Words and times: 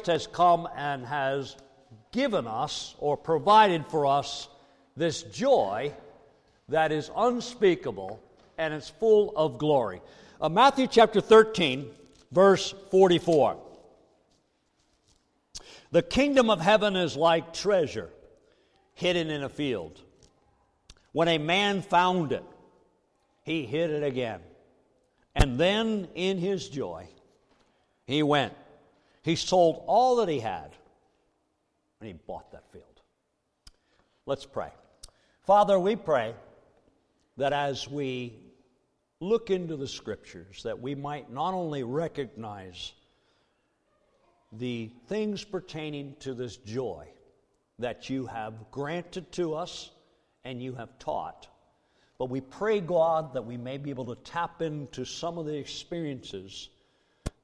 Christ 0.00 0.06
has 0.06 0.26
come 0.26 0.66
and 0.76 1.04
has 1.04 1.56
given 2.10 2.46
us 2.46 2.94
or 3.00 3.18
provided 3.18 3.84
for 3.86 4.06
us 4.06 4.48
this 4.96 5.22
joy 5.24 5.92
that 6.70 6.90
is 6.90 7.10
unspeakable 7.14 8.18
and 8.56 8.72
is 8.72 8.88
full 8.88 9.36
of 9.36 9.58
glory. 9.58 10.00
Uh, 10.40 10.48
Matthew 10.48 10.86
chapter 10.86 11.20
13, 11.20 11.90
verse 12.32 12.74
44. 12.90 13.58
The 15.90 16.02
kingdom 16.02 16.48
of 16.48 16.62
heaven 16.62 16.96
is 16.96 17.14
like 17.14 17.52
treasure 17.52 18.08
hidden 18.94 19.28
in 19.28 19.42
a 19.42 19.50
field. 19.50 20.00
When 21.12 21.28
a 21.28 21.36
man 21.36 21.82
found 21.82 22.32
it, 22.32 22.44
he 23.42 23.66
hid 23.66 23.90
it 23.90 24.02
again. 24.02 24.40
And 25.34 25.58
then, 25.58 26.08
in 26.14 26.38
his 26.38 26.70
joy, 26.70 27.06
he 28.06 28.22
went. 28.22 28.54
He 29.22 29.36
sold 29.36 29.84
all 29.86 30.16
that 30.16 30.28
he 30.28 30.40
had 30.40 30.74
and 32.00 32.06
he 32.06 32.14
bought 32.14 32.50
that 32.52 32.70
field. 32.72 32.84
Let's 34.26 34.46
pray. 34.46 34.70
Father, 35.42 35.78
we 35.78 35.96
pray 35.96 36.34
that 37.36 37.52
as 37.52 37.88
we 37.88 38.38
look 39.20 39.50
into 39.50 39.76
the 39.76 39.88
scriptures, 39.88 40.62
that 40.62 40.80
we 40.80 40.94
might 40.94 41.30
not 41.30 41.52
only 41.52 41.82
recognize 41.82 42.92
the 44.52 44.90
things 45.08 45.44
pertaining 45.44 46.16
to 46.20 46.34
this 46.34 46.56
joy 46.56 47.06
that 47.78 48.10
you 48.10 48.26
have 48.26 48.70
granted 48.70 49.30
to 49.32 49.54
us 49.54 49.90
and 50.44 50.62
you 50.62 50.74
have 50.74 50.98
taught, 50.98 51.46
but 52.18 52.28
we 52.30 52.40
pray, 52.40 52.80
God, 52.80 53.34
that 53.34 53.46
we 53.46 53.56
may 53.56 53.78
be 53.78 53.90
able 53.90 54.04
to 54.06 54.22
tap 54.22 54.60
into 54.60 55.04
some 55.04 55.38
of 55.38 55.46
the 55.46 55.56
experiences 55.56 56.68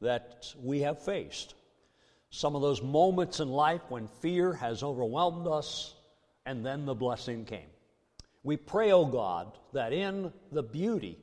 that 0.01 0.53
we 0.63 0.81
have 0.81 1.03
faced. 1.03 1.55
Some 2.31 2.55
of 2.55 2.63
those 2.63 2.83
moments 2.83 3.41
in 3.41 3.49
life 3.49 3.83
when 3.89 4.09
fear 4.21 4.53
has 4.55 4.83
overwhelmed 4.83 5.47
us 5.47 5.95
and 6.45 6.65
then 6.65 6.85
the 6.85 6.95
blessing 6.95 7.45
came. 7.45 7.69
We 8.43 8.57
pray, 8.57 8.93
O 8.93 9.01
oh 9.01 9.07
God, 9.07 9.59
that 9.73 9.93
in 9.93 10.33
the 10.53 10.63
beauty 10.63 11.19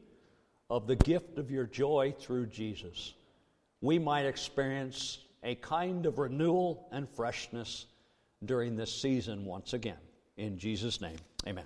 of 0.70 0.88
the 0.88 0.96
gift 0.96 1.38
of 1.38 1.52
your 1.52 1.66
joy 1.66 2.14
through 2.20 2.48
Jesus, 2.48 3.14
we 3.82 4.00
might 4.00 4.26
experience 4.26 5.20
a 5.44 5.56
kind 5.56 6.06
of 6.06 6.20
renewal 6.20 6.88
and 6.92 7.08
freshness 7.10 7.86
during 8.44 8.76
this 8.76 8.94
season 8.94 9.46
once 9.46 9.74
again. 9.74 9.98
In 10.38 10.58
Jesus' 10.58 11.00
name, 11.00 11.18
amen. 11.48 11.66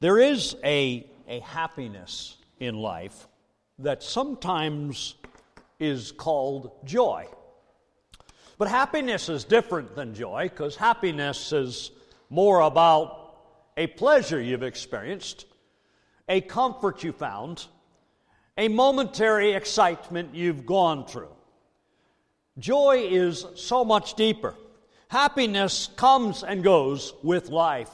There 0.00 0.18
is 0.18 0.56
a, 0.64 1.06
a 1.28 1.40
happiness 1.40 2.36
in 2.58 2.76
life 2.76 3.26
that 3.78 4.02
sometimes 4.02 5.14
is 5.80 6.12
called 6.12 6.70
joy. 6.84 7.26
But 8.58 8.68
happiness 8.68 9.28
is 9.28 9.44
different 9.44 9.96
than 9.96 10.14
joy 10.14 10.50
because 10.50 10.76
happiness 10.76 11.52
is 11.52 11.90
more 12.28 12.60
about 12.60 13.34
a 13.76 13.86
pleasure 13.86 14.40
you've 14.40 14.62
experienced, 14.62 15.46
a 16.28 16.42
comfort 16.42 17.02
you 17.02 17.12
found, 17.12 17.64
a 18.58 18.68
momentary 18.68 19.52
excitement 19.52 20.34
you've 20.34 20.66
gone 20.66 21.06
through. 21.06 21.34
Joy 22.58 23.06
is 23.10 23.46
so 23.56 23.84
much 23.84 24.14
deeper. 24.14 24.54
Happiness 25.08 25.88
comes 25.96 26.44
and 26.44 26.62
goes 26.62 27.14
with 27.22 27.48
life. 27.48 27.90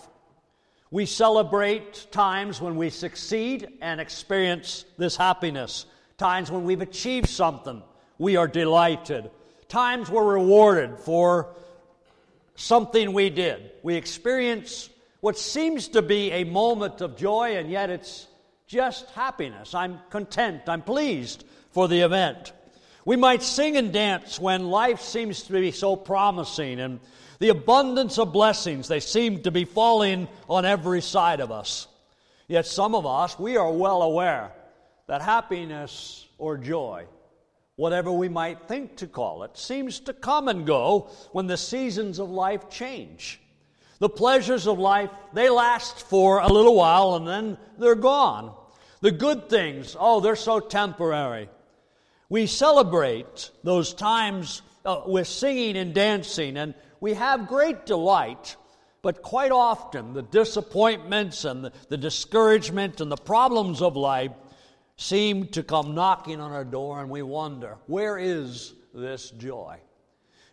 We 0.90 1.06
celebrate 1.06 2.08
times 2.10 2.60
when 2.60 2.76
we 2.76 2.90
succeed 2.90 3.68
and 3.80 4.00
experience 4.00 4.84
this 4.98 5.16
happiness. 5.16 5.86
Times 6.18 6.50
when 6.50 6.64
we've 6.64 6.80
achieved 6.80 7.28
something, 7.28 7.82
we 8.18 8.36
are 8.36 8.48
delighted. 8.48 9.30
Times 9.68 10.08
we're 10.08 10.24
rewarded 10.24 10.98
for 10.98 11.54
something 12.54 13.12
we 13.12 13.28
did. 13.28 13.72
We 13.82 13.96
experience 13.96 14.88
what 15.20 15.38
seems 15.38 15.88
to 15.88 16.02
be 16.02 16.32
a 16.32 16.44
moment 16.44 17.02
of 17.02 17.16
joy, 17.16 17.56
and 17.56 17.70
yet 17.70 17.90
it's 17.90 18.26
just 18.66 19.10
happiness. 19.10 19.74
I'm 19.74 20.00
content, 20.08 20.62
I'm 20.68 20.82
pleased 20.82 21.44
for 21.72 21.86
the 21.86 22.00
event. 22.00 22.52
We 23.04 23.16
might 23.16 23.42
sing 23.42 23.76
and 23.76 23.92
dance 23.92 24.40
when 24.40 24.70
life 24.70 25.02
seems 25.02 25.42
to 25.42 25.52
be 25.52 25.70
so 25.70 25.96
promising 25.96 26.80
and 26.80 26.98
the 27.38 27.50
abundance 27.50 28.18
of 28.18 28.32
blessings, 28.32 28.88
they 28.88 29.00
seem 29.00 29.42
to 29.42 29.50
be 29.50 29.66
falling 29.66 30.26
on 30.48 30.64
every 30.64 31.02
side 31.02 31.40
of 31.40 31.52
us. 31.52 31.86
Yet 32.48 32.64
some 32.64 32.94
of 32.94 33.04
us, 33.04 33.38
we 33.38 33.58
are 33.58 33.70
well 33.70 34.00
aware 34.00 34.52
that 35.06 35.22
happiness 35.22 36.26
or 36.38 36.56
joy, 36.56 37.06
whatever 37.76 38.10
we 38.10 38.28
might 38.28 38.66
think 38.68 38.96
to 38.96 39.06
call 39.06 39.44
it, 39.44 39.56
seems 39.56 40.00
to 40.00 40.12
come 40.12 40.48
and 40.48 40.66
go 40.66 41.10
when 41.32 41.46
the 41.46 41.56
seasons 41.56 42.18
of 42.18 42.30
life 42.30 42.68
change. 42.68 43.40
The 43.98 44.08
pleasures 44.08 44.66
of 44.66 44.78
life, 44.78 45.10
they 45.32 45.48
last 45.48 46.00
for 46.00 46.40
a 46.40 46.48
little 46.48 46.74
while 46.74 47.14
and 47.14 47.26
then 47.26 47.58
they're 47.78 47.94
gone. 47.94 48.54
The 49.00 49.12
good 49.12 49.48
things, 49.48 49.96
oh, 49.98 50.20
they're 50.20 50.36
so 50.36 50.60
temporary. 50.60 51.48
We 52.28 52.46
celebrate 52.46 53.50
those 53.62 53.94
times 53.94 54.62
uh, 54.84 55.02
with 55.06 55.28
singing 55.28 55.76
and 55.76 55.94
dancing 55.94 56.56
and 56.56 56.74
we 57.00 57.14
have 57.14 57.46
great 57.46 57.86
delight, 57.86 58.56
but 59.02 59.22
quite 59.22 59.52
often 59.52 60.12
the 60.12 60.22
disappointments 60.22 61.44
and 61.44 61.64
the, 61.64 61.72
the 61.88 61.96
discouragement 61.96 63.00
and 63.00 63.10
the 63.10 63.16
problems 63.16 63.80
of 63.80 63.96
life 63.96 64.32
seem 64.96 65.48
to 65.48 65.62
come 65.62 65.94
knocking 65.94 66.40
on 66.40 66.52
our 66.52 66.64
door, 66.64 67.00
and 67.00 67.10
we 67.10 67.22
wonder, 67.22 67.76
where 67.86 68.18
is 68.18 68.74
this 68.94 69.30
joy? 69.30 69.78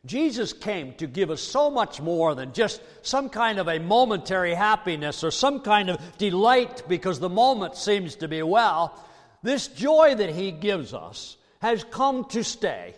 Jesus 0.06 0.52
came 0.52 0.94
to 0.96 1.08
give 1.08 1.32
us 1.32 1.42
so 1.42 1.72
much 1.72 2.02
more 2.02 2.36
than 2.36 2.52
just 2.52 2.82
some 3.04 3.30
kind 3.30 3.58
of 3.58 3.70
a 3.70 3.80
momentary 3.80 4.54
happiness 4.54 5.24
or 5.24 5.32
some 5.32 5.62
kind 5.62 5.90
of 5.90 6.18
delight 6.18 6.84
because 6.90 7.22
the 7.22 7.30
moment 7.30 7.78
seems 7.78 8.16
to 8.16 8.28
be 8.28 8.44
well. 8.44 9.02
This 9.44 9.70
joy 9.70 10.16
that 10.16 10.32
He 10.32 10.52
gives 10.52 10.94
us 10.94 11.38
has 11.62 11.86
come 11.86 12.26
to 12.26 12.44
stay. 12.44 12.96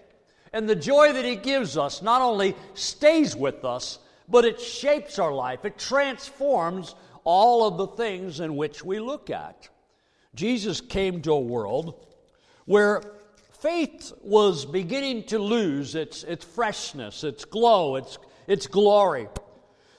And 0.51 0.67
the 0.67 0.75
joy 0.75 1.13
that 1.13 1.25
He 1.25 1.35
gives 1.35 1.78
us 1.78 2.01
not 2.01 2.22
only 2.22 2.55
stays 2.73 3.35
with 3.35 3.63
us, 3.63 4.00
but 4.28 4.45
it 4.45 4.59
shapes 4.59 5.19
our 5.19 5.34
life. 5.34 5.63
It 5.63 5.78
transforms 5.78 6.95
all 7.23 7.67
of 7.67 7.78
the 7.78 7.88
things 7.88 8.39
in 8.39 8.55
which 8.55 8.84
we 8.84 9.00
look 9.00 9.29
at. 9.29 9.69
Jesus 10.35 10.81
came 10.81 11.22
to 11.22 11.31
a 11.31 11.40
world 11.40 12.06
where 12.66 13.01
faith 13.59 14.12
was 14.22 14.66
beginning 14.66 15.23
to 15.23 15.40
lose 15.40 15.96
its, 15.96 16.23
its 16.23 16.46
freshness, 16.46 17.23
its 17.23 17.46
glow, 17.46 17.96
its, 17.96 18.18
its 18.47 18.68
glory. 18.68 19.28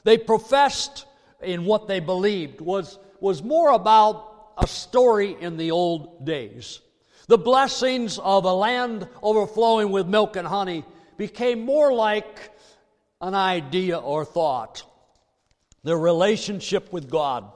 They 0.04 0.18
professed 0.18 1.06
in 1.42 1.64
what 1.64 1.88
they 1.88 2.00
believed 2.00 2.60
was, 2.60 2.98
was 3.20 3.42
more 3.42 3.70
about 3.70 4.52
a 4.58 4.66
story 4.66 5.36
in 5.40 5.56
the 5.56 5.70
old 5.70 6.24
days. 6.24 6.80
The 7.28 7.38
blessings 7.38 8.18
of 8.18 8.44
a 8.44 8.52
land 8.52 9.08
overflowing 9.22 9.90
with 9.90 10.06
milk 10.06 10.36
and 10.36 10.46
honey 10.46 10.84
became 11.16 11.64
more 11.64 11.92
like 11.92 12.50
an 13.20 13.34
idea 13.34 13.98
or 13.98 14.24
thought. 14.24 14.84
The 15.82 15.96
relationship 15.96 16.92
with 16.92 17.10
God 17.10 17.50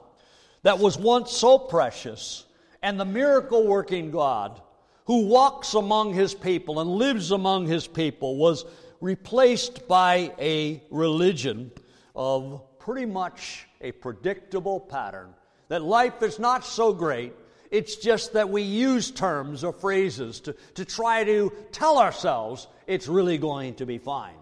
that 0.63 0.79
was 0.79 0.97
once 0.97 1.31
so 1.31 1.57
precious, 1.57 2.45
and 2.81 2.99
the 2.99 3.05
miracle 3.05 3.67
working 3.67 4.11
God 4.11 4.61
who 5.05 5.25
walks 5.25 5.73
among 5.73 6.13
his 6.13 6.33
people 6.33 6.79
and 6.79 6.89
lives 6.89 7.31
among 7.31 7.67
his 7.67 7.87
people 7.87 8.37
was 8.37 8.65
replaced 9.01 9.87
by 9.87 10.31
a 10.39 10.81
religion 10.89 11.71
of 12.15 12.61
pretty 12.79 13.05
much 13.05 13.67
a 13.81 13.91
predictable 13.91 14.79
pattern. 14.79 15.33
That 15.67 15.81
life 15.81 16.21
is 16.21 16.39
not 16.39 16.65
so 16.65 16.93
great, 16.93 17.33
it's 17.71 17.95
just 17.95 18.33
that 18.33 18.49
we 18.49 18.61
use 18.61 19.11
terms 19.11 19.63
or 19.63 19.71
phrases 19.71 20.39
to, 20.41 20.55
to 20.75 20.85
try 20.85 21.23
to 21.23 21.51
tell 21.71 21.97
ourselves 21.97 22.67
it's 22.87 23.07
really 23.07 23.37
going 23.37 23.75
to 23.75 23.85
be 23.85 23.97
fine. 23.97 24.35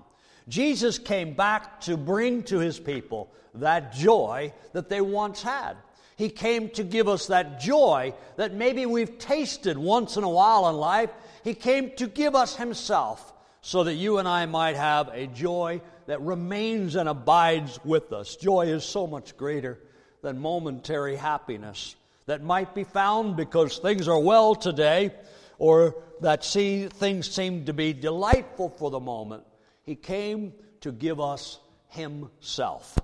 Jesus 0.47 0.97
came 0.97 1.33
back 1.33 1.79
to 1.81 1.95
bring 1.95 2.41
to 2.43 2.57
his 2.57 2.79
people 2.79 3.31
that 3.53 3.93
joy 3.93 4.51
that 4.73 4.89
they 4.89 5.01
once 5.01 5.43
had. 5.43 5.77
He 6.19 6.27
came 6.27 6.69
to 6.71 6.83
give 6.83 7.07
us 7.07 7.27
that 7.27 7.61
joy 7.61 8.13
that 8.35 8.53
maybe 8.53 8.85
we've 8.85 9.19
tasted 9.19 9.77
once 9.77 10.17
in 10.17 10.25
a 10.25 10.29
while 10.29 10.67
in 10.67 10.75
life. 10.75 11.09
He 11.45 11.53
came 11.53 11.91
to 11.95 12.07
give 12.07 12.35
us 12.35 12.57
Himself 12.57 13.31
so 13.61 13.85
that 13.85 13.93
you 13.93 14.17
and 14.17 14.27
I 14.27 14.45
might 14.45 14.75
have 14.75 15.07
a 15.13 15.27
joy 15.27 15.79
that 16.07 16.19
remains 16.19 16.97
and 16.97 17.07
abides 17.07 17.79
with 17.85 18.11
us. 18.11 18.35
Joy 18.35 18.65
is 18.65 18.83
so 18.83 19.07
much 19.07 19.37
greater 19.37 19.79
than 20.21 20.39
momentary 20.39 21.15
happiness 21.15 21.95
that 22.25 22.43
might 22.43 22.75
be 22.75 22.83
found 22.83 23.37
because 23.37 23.77
things 23.77 24.09
are 24.09 24.19
well 24.19 24.55
today 24.55 25.13
or 25.57 25.95
that 26.19 26.43
see, 26.43 26.87
things 26.87 27.31
seem 27.31 27.63
to 27.63 27.71
be 27.71 27.93
delightful 27.93 28.67
for 28.67 28.91
the 28.91 28.99
moment. 28.99 29.45
He 29.85 29.95
came 29.95 30.51
to 30.81 30.91
give 30.91 31.21
us 31.21 31.59
Himself. 31.87 32.99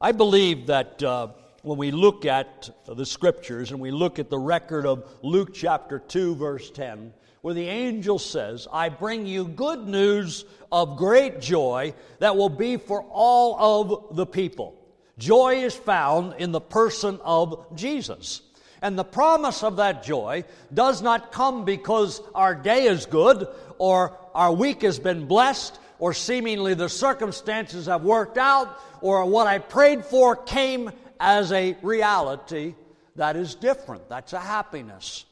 I 0.00 0.12
believe 0.12 0.68
that 0.68 1.02
uh, 1.02 1.28
when 1.62 1.78
we 1.78 1.92
look 1.92 2.26
at 2.26 2.70
the 2.86 3.06
Scriptures 3.06 3.70
and 3.70 3.80
we 3.80 3.90
look 3.90 4.18
at 4.18 4.28
the 4.28 4.38
record 4.38 4.84
of 4.84 5.08
Luke 5.22 5.54
chapter 5.54 6.00
2, 6.00 6.34
verse 6.34 6.70
10, 6.70 7.12
where 7.40 7.54
the 7.54 7.66
angel 7.66 8.18
says, 8.18 8.66
I 8.72 8.88
bring 8.88 9.26
you 9.26 9.46
good 9.46 9.86
news 9.86 10.44
of 10.70 10.96
great 10.96 11.40
joy 11.40 11.94
that 12.18 12.36
will 12.36 12.48
be 12.48 12.76
for 12.76 13.02
all 13.02 13.90
of 13.90 14.16
the 14.16 14.26
people. 14.26 14.76
Joy 15.18 15.64
is 15.64 15.74
found 15.74 16.34
in 16.38 16.50
the 16.50 16.60
person 16.60 17.20
of 17.22 17.76
Jesus. 17.76 18.42
And 18.80 18.98
the 18.98 19.04
promise 19.04 19.62
of 19.62 19.76
that 19.76 20.02
joy 20.02 20.44
does 20.74 21.02
not 21.02 21.30
come 21.30 21.64
because 21.64 22.20
our 22.34 22.56
day 22.56 22.86
is 22.86 23.06
good 23.06 23.46
or 23.78 24.18
our 24.34 24.52
week 24.52 24.82
has 24.82 24.98
been 24.98 25.26
blessed 25.26 25.78
or 26.00 26.12
seemingly 26.12 26.74
the 26.74 26.88
circumstances 26.88 27.86
have 27.86 28.02
worked 28.02 28.36
out 28.36 28.80
or 29.00 29.24
what 29.26 29.46
I 29.46 29.58
prayed 29.58 30.04
for 30.04 30.34
came 30.34 30.90
as 31.22 31.52
a 31.52 31.76
reality 31.82 32.74
that 33.14 33.36
is 33.36 33.54
different. 33.54 34.08
That's 34.08 34.32
a 34.32 34.40
happiness. 34.40 35.24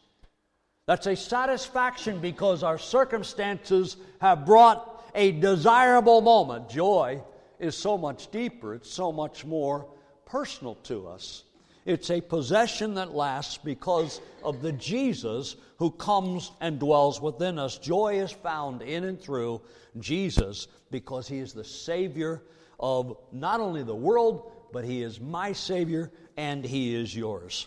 That's 0.87 1.09
a 1.09 1.17
satisfaction 1.17 2.21
because 2.21 2.63
our 2.63 2.79
circumstances 2.79 3.97
have 4.21 4.47
brought 4.47 5.05
a 5.17 5.33
desirable 5.33 6.21
moment. 6.21 6.69
Joy 6.69 7.21
is 7.59 7.77
so 7.77 7.99
much 7.99 8.31
deeper, 8.31 8.75
it's 8.75 8.89
so 8.89 9.11
much 9.11 9.45
more 9.45 9.89
personal 10.27 10.77
to 10.85 11.09
us. 11.09 11.43
It's 11.85 12.11
a 12.11 12.21
possession 12.21 12.95
that 12.95 13.13
lasts 13.13 13.59
because 13.59 14.21
of 14.45 14.63
the 14.63 14.73
Jesus 14.73 15.57
who 15.79 15.91
comes 15.91 16.53
and 16.61 16.79
dwells 16.79 17.21
within 17.21 17.59
us. 17.59 17.79
Joy 17.79 18.21
is 18.21 18.31
found 18.31 18.83
in 18.83 19.05
and 19.05 19.21
through 19.21 19.61
Jesus 19.99 20.69
because 20.93 21.27
he 21.27 21.39
is 21.39 21.53
the 21.53 21.65
Savior 21.65 22.43
of 22.79 23.17
not 23.33 23.59
only 23.59 23.83
the 23.83 23.95
world, 23.95 24.53
but 24.73 24.85
he 24.85 25.03
is 25.03 25.21
my 25.21 25.53
Savior 25.53 26.11
and 26.37 26.65
he 26.65 26.95
is 26.95 27.15
yours. 27.15 27.67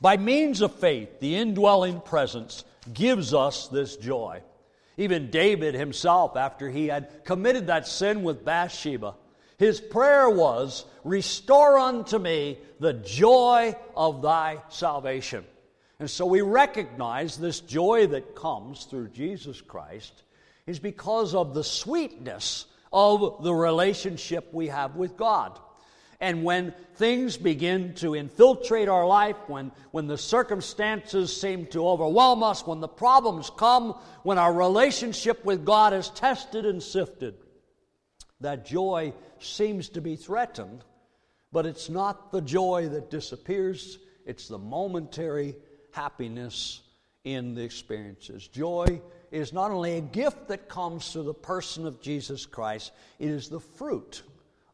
By 0.00 0.16
means 0.16 0.60
of 0.60 0.74
faith, 0.74 1.20
the 1.20 1.36
indwelling 1.36 2.00
presence 2.00 2.64
gives 2.92 3.32
us 3.32 3.68
this 3.68 3.96
joy. 3.96 4.42
Even 4.96 5.30
David 5.30 5.74
himself, 5.74 6.36
after 6.36 6.70
he 6.70 6.88
had 6.88 7.24
committed 7.24 7.66
that 7.66 7.88
sin 7.88 8.22
with 8.22 8.44
Bathsheba, 8.44 9.14
his 9.58 9.80
prayer 9.80 10.28
was, 10.28 10.84
Restore 11.04 11.78
unto 11.78 12.18
me 12.18 12.58
the 12.80 12.92
joy 12.92 13.76
of 13.96 14.22
thy 14.22 14.58
salvation. 14.68 15.44
And 15.98 16.10
so 16.10 16.26
we 16.26 16.40
recognize 16.40 17.36
this 17.36 17.60
joy 17.60 18.06
that 18.08 18.34
comes 18.34 18.84
through 18.84 19.08
Jesus 19.08 19.60
Christ 19.60 20.22
is 20.66 20.78
because 20.78 21.34
of 21.34 21.54
the 21.54 21.64
sweetness 21.64 22.66
of 22.92 23.42
the 23.42 23.54
relationship 23.54 24.52
we 24.52 24.68
have 24.68 24.96
with 24.96 25.16
God. 25.16 25.58
And 26.20 26.44
when 26.44 26.74
things 26.94 27.36
begin 27.36 27.94
to 27.96 28.14
infiltrate 28.14 28.88
our 28.88 29.06
life, 29.06 29.36
when, 29.46 29.72
when 29.90 30.06
the 30.06 30.18
circumstances 30.18 31.38
seem 31.38 31.66
to 31.66 31.86
overwhelm 31.86 32.42
us, 32.42 32.66
when 32.66 32.80
the 32.80 32.88
problems 32.88 33.50
come, 33.56 33.98
when 34.22 34.38
our 34.38 34.52
relationship 34.52 35.44
with 35.44 35.64
God 35.64 35.92
is 35.92 36.10
tested 36.10 36.66
and 36.66 36.82
sifted, 36.82 37.34
that 38.40 38.66
joy 38.66 39.12
seems 39.38 39.88
to 39.90 40.00
be 40.00 40.16
threatened, 40.16 40.84
but 41.52 41.66
it's 41.66 41.88
not 41.88 42.32
the 42.32 42.40
joy 42.40 42.88
that 42.90 43.10
disappears, 43.10 43.98
it's 44.26 44.48
the 44.48 44.58
momentary 44.58 45.56
happiness 45.92 46.82
in 47.24 47.54
the 47.54 47.62
experiences. 47.62 48.46
Joy 48.48 49.00
is 49.30 49.52
not 49.52 49.70
only 49.70 49.96
a 49.96 50.00
gift 50.00 50.48
that 50.48 50.68
comes 50.68 51.12
through 51.12 51.24
the 51.24 51.34
person 51.34 51.86
of 51.86 52.00
Jesus 52.00 52.46
Christ, 52.46 52.92
it 53.18 53.30
is 53.30 53.48
the 53.48 53.60
fruit 53.60 54.22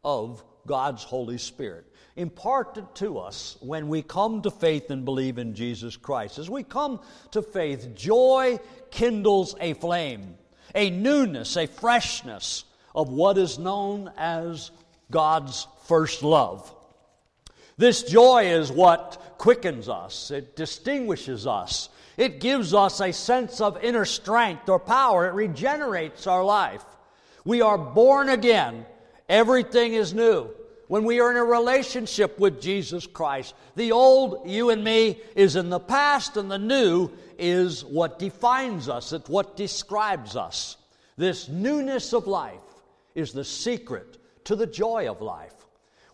of 0.04 0.44
God's 0.66 1.02
Holy 1.04 1.38
Spirit, 1.38 1.86
imparted 2.16 2.94
to 2.96 3.18
us 3.18 3.56
when 3.60 3.88
we 3.88 4.02
come 4.02 4.42
to 4.42 4.50
faith 4.50 4.90
and 4.90 5.04
believe 5.04 5.38
in 5.38 5.54
Jesus 5.54 5.96
Christ. 5.96 6.38
As 6.38 6.50
we 6.50 6.62
come 6.62 7.00
to 7.32 7.42
faith, 7.42 7.94
joy 7.94 8.58
kindles 8.90 9.54
a 9.60 9.74
flame, 9.74 10.34
a 10.74 10.90
newness, 10.90 11.56
a 11.56 11.66
freshness 11.66 12.64
of 12.94 13.10
what 13.10 13.38
is 13.38 13.58
known 13.58 14.10
as 14.16 14.70
God's 15.10 15.66
first 15.86 16.22
love. 16.22 16.74
This 17.76 18.02
joy 18.02 18.52
is 18.52 18.70
what 18.70 19.36
quickens 19.38 19.88
us, 19.88 20.30
it 20.30 20.54
distinguishes 20.54 21.46
us, 21.46 21.88
it 22.18 22.40
gives 22.40 22.74
us 22.74 23.00
a 23.00 23.12
sense 23.12 23.62
of 23.62 23.82
inner 23.82 24.04
strength 24.04 24.68
or 24.68 24.78
power, 24.78 25.26
it 25.26 25.32
regenerates 25.32 26.26
our 26.26 26.44
life. 26.44 26.84
We 27.44 27.62
are 27.62 27.78
born 27.78 28.28
again, 28.28 28.84
everything 29.30 29.94
is 29.94 30.12
new. 30.12 30.50
When 30.88 31.04
we 31.04 31.20
are 31.20 31.30
in 31.30 31.36
a 31.36 31.44
relationship 31.44 32.38
with 32.40 32.60
Jesus 32.60 33.06
Christ, 33.06 33.54
the 33.76 33.92
old 33.92 34.50
you 34.50 34.70
and 34.70 34.82
me 34.82 35.20
is 35.36 35.54
in 35.54 35.70
the 35.70 35.78
past, 35.78 36.36
and 36.36 36.50
the 36.50 36.58
new 36.58 37.10
is 37.38 37.84
what 37.84 38.18
defines 38.18 38.88
us, 38.88 39.12
it's 39.12 39.30
what 39.30 39.56
describes 39.56 40.34
us. 40.34 40.76
This 41.16 41.48
newness 41.48 42.12
of 42.12 42.26
life 42.26 42.58
is 43.14 43.32
the 43.32 43.44
secret 43.44 44.18
to 44.44 44.56
the 44.56 44.66
joy 44.66 45.08
of 45.08 45.20
life. 45.20 45.54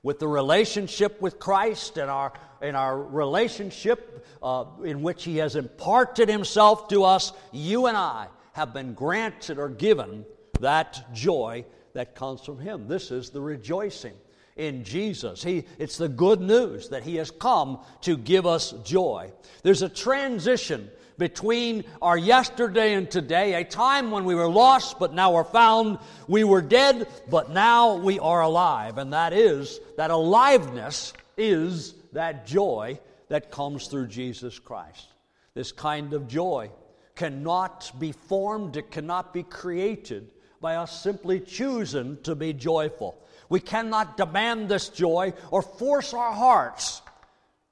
With 0.03 0.19
the 0.19 0.29
relationship 0.29 1.23
with 1.23 1.39
Christ 1.39 1.97
and 1.97 2.11
our, 2.11 2.35
and 2.61 2.77
our 2.77 3.03
relationship 3.03 4.27
uh, 4.43 4.67
in 4.85 5.01
which 5.01 5.25
He 5.25 5.39
has 5.39 5.57
imparted 5.57 6.29
Himself 6.29 6.89
to 6.89 7.05
us, 7.05 7.33
you 7.51 7.87
and 7.87 7.97
I 7.97 8.29
have 8.53 8.75
been 8.75 8.93
granted 8.93 9.59
or 9.59 9.71
given 9.71 10.27
that 10.61 11.15
joy 11.15 11.65
that 11.96 12.14
comes 12.14 12.43
from 12.43 12.58
Him. 12.58 12.88
This 12.88 13.10
is 13.10 13.31
the 13.31 13.40
rejoicing 13.40 14.12
in 14.54 14.84
Jesus. 14.84 15.43
He, 15.43 15.64
it's 15.78 15.96
the 15.96 16.10
good 16.10 16.43
news 16.43 16.90
that 16.90 17.02
He 17.02 17.16
has 17.16 17.31
come 17.31 17.81
to 18.02 18.19
give 18.19 18.46
us 18.46 18.72
joy. 18.84 19.32
There's 19.62 19.81
a 19.81 19.88
transition 19.88 20.90
between 21.16 21.84
our 22.02 22.19
yesterday 22.19 22.93
and 22.93 23.10
today, 23.10 23.54
a 23.54 23.64
time 23.64 24.10
when 24.10 24.26
we 24.26 24.34
were 24.34 24.48
lost 24.48 24.98
but 24.98 25.14
now 25.14 25.32
we're 25.32 25.44
found, 25.44 25.98
we 26.28 26.44
were 26.44 26.60
dead 26.60 27.08
but 27.31 27.50
now 27.50 27.96
we 27.96 28.19
are 28.19 28.43
alive. 28.43 28.98
And 28.98 29.14
that 29.14 29.32
is, 29.32 29.81
that 29.96 30.10
aliveness 30.10 31.14
is 31.38 31.94
that 32.12 32.46
joy 32.46 33.00
that 33.28 33.50
comes 33.50 33.87
through 33.87 34.08
Jesus 34.08 34.58
Christ. 34.58 35.06
This 35.54 35.72
kind 35.72 36.12
of 36.12 36.28
joy 36.28 36.70
cannot 37.14 37.90
be 37.98 38.12
formed, 38.12 38.76
it 38.76 38.90
cannot 38.90 39.32
be 39.32 39.43
created 39.43 40.31
by 40.61 40.76
us 40.76 41.03
simply 41.03 41.41
choosing 41.41 42.19
to 42.23 42.35
be 42.35 42.53
joyful. 42.53 43.17
We 43.49 43.61
cannot 43.61 44.17
demand 44.17 44.69
this 44.69 44.88
joy 44.88 45.35
or 45.50 45.62
force 45.62 46.14
our 46.14 46.32
hearts 46.32 47.03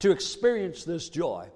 to 0.01 0.11
experience 0.11 0.85
this 0.85 1.09
joy. 1.09 1.49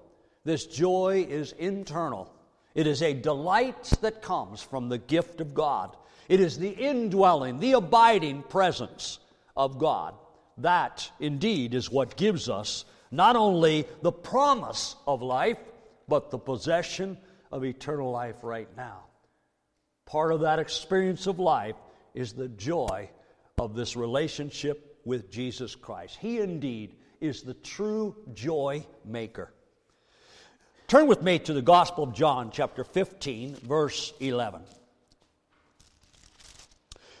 This 0.43 0.65
joy 0.65 1.25
is 1.29 1.51
internal. 1.53 2.33
It 2.75 2.87
is 2.87 3.01
a 3.01 3.13
delight 3.13 3.91
that 4.01 4.21
comes 4.21 4.61
from 4.61 4.89
the 4.89 4.97
gift 4.97 5.41
of 5.41 5.53
God. 5.53 5.95
It 6.27 6.39
is 6.39 6.57
the 6.57 6.69
indwelling, 6.69 7.59
the 7.59 7.73
abiding 7.73 8.43
presence 8.43 9.19
of 9.55 9.79
God. 9.79 10.13
That 10.57 11.09
indeed 11.19 11.73
is 11.73 11.89
what 11.89 12.17
gives 12.17 12.49
us 12.49 12.85
not 13.11 13.35
only 13.35 13.87
the 14.01 14.11
promise 14.11 14.95
of 15.07 15.21
life, 15.21 15.57
but 16.07 16.31
the 16.31 16.37
possession 16.37 17.17
of 17.51 17.63
eternal 17.63 18.11
life 18.11 18.37
right 18.43 18.69
now. 18.77 19.08
Part 20.09 20.31
of 20.31 20.39
that 20.39 20.57
experience 20.57 21.27
of 21.27 21.37
life 21.37 21.75
is 22.15 22.33
the 22.33 22.47
joy 22.47 23.11
of 23.59 23.75
this 23.75 23.95
relationship 23.95 24.97
with 25.05 25.29
Jesus 25.29 25.75
Christ. 25.75 26.17
He 26.19 26.39
indeed 26.39 26.95
is 27.21 27.43
the 27.43 27.53
true 27.53 28.15
joy 28.33 28.87
maker. 29.05 29.53
Turn 30.87 31.05
with 31.05 31.21
me 31.21 31.37
to 31.37 31.53
the 31.53 31.61
Gospel 31.61 32.05
of 32.05 32.15
John, 32.15 32.49
chapter 32.51 32.83
15, 32.83 33.57
verse 33.57 34.11
11. 34.19 34.61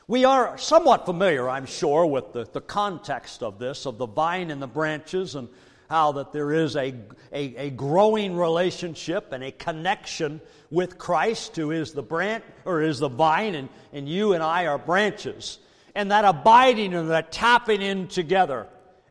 We 0.07 0.25
are 0.25 0.57
somewhat 0.57 1.05
familiar, 1.05 1.47
I'm 1.47 1.67
sure, 1.67 2.07
with 2.07 2.33
the, 2.33 2.45
the 2.51 2.61
context 2.61 3.43
of 3.43 3.59
this, 3.59 3.85
of 3.85 3.99
the 3.99 4.07
vine 4.07 4.49
and 4.49 4.59
the 4.59 4.67
branches, 4.67 5.35
and 5.35 5.47
how 5.89 6.13
that 6.13 6.31
there 6.31 6.53
is 6.53 6.75
a, 6.75 6.93
a, 7.33 7.55
a, 7.55 7.69
growing 7.71 8.35
relationship 8.35 9.31
and 9.31 9.43
a 9.43 9.51
connection 9.51 10.39
with 10.69 10.97
Christ, 10.97 11.55
who 11.55 11.71
is 11.71 11.93
the 11.93 12.03
branch 12.03 12.43
or 12.63 12.81
is 12.81 12.99
the 12.99 13.09
vine, 13.09 13.55
and, 13.55 13.69
and 13.91 14.07
you 14.07 14.33
and 14.33 14.43
I 14.43 14.67
are 14.67 14.77
branches. 14.77 15.57
And 15.95 16.11
that 16.11 16.25
abiding 16.25 16.93
and 16.93 17.09
that 17.09 17.31
tapping 17.31 17.81
in 17.81 18.07
together, 18.07 18.67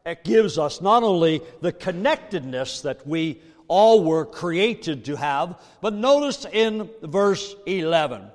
it 0.07 0.23
gives 0.23 0.57
us 0.57 0.81
not 0.81 1.03
only 1.03 1.43
the 1.61 1.73
connectedness 1.73 2.83
that 2.83 3.07
we 3.07 3.41
all 3.69 4.03
were 4.03 4.25
created 4.25 5.05
to 5.05 5.17
have. 5.17 5.61
But 5.81 5.95
notice 5.95 6.47
in 6.51 6.89
verse 7.03 7.55
11 7.67 8.31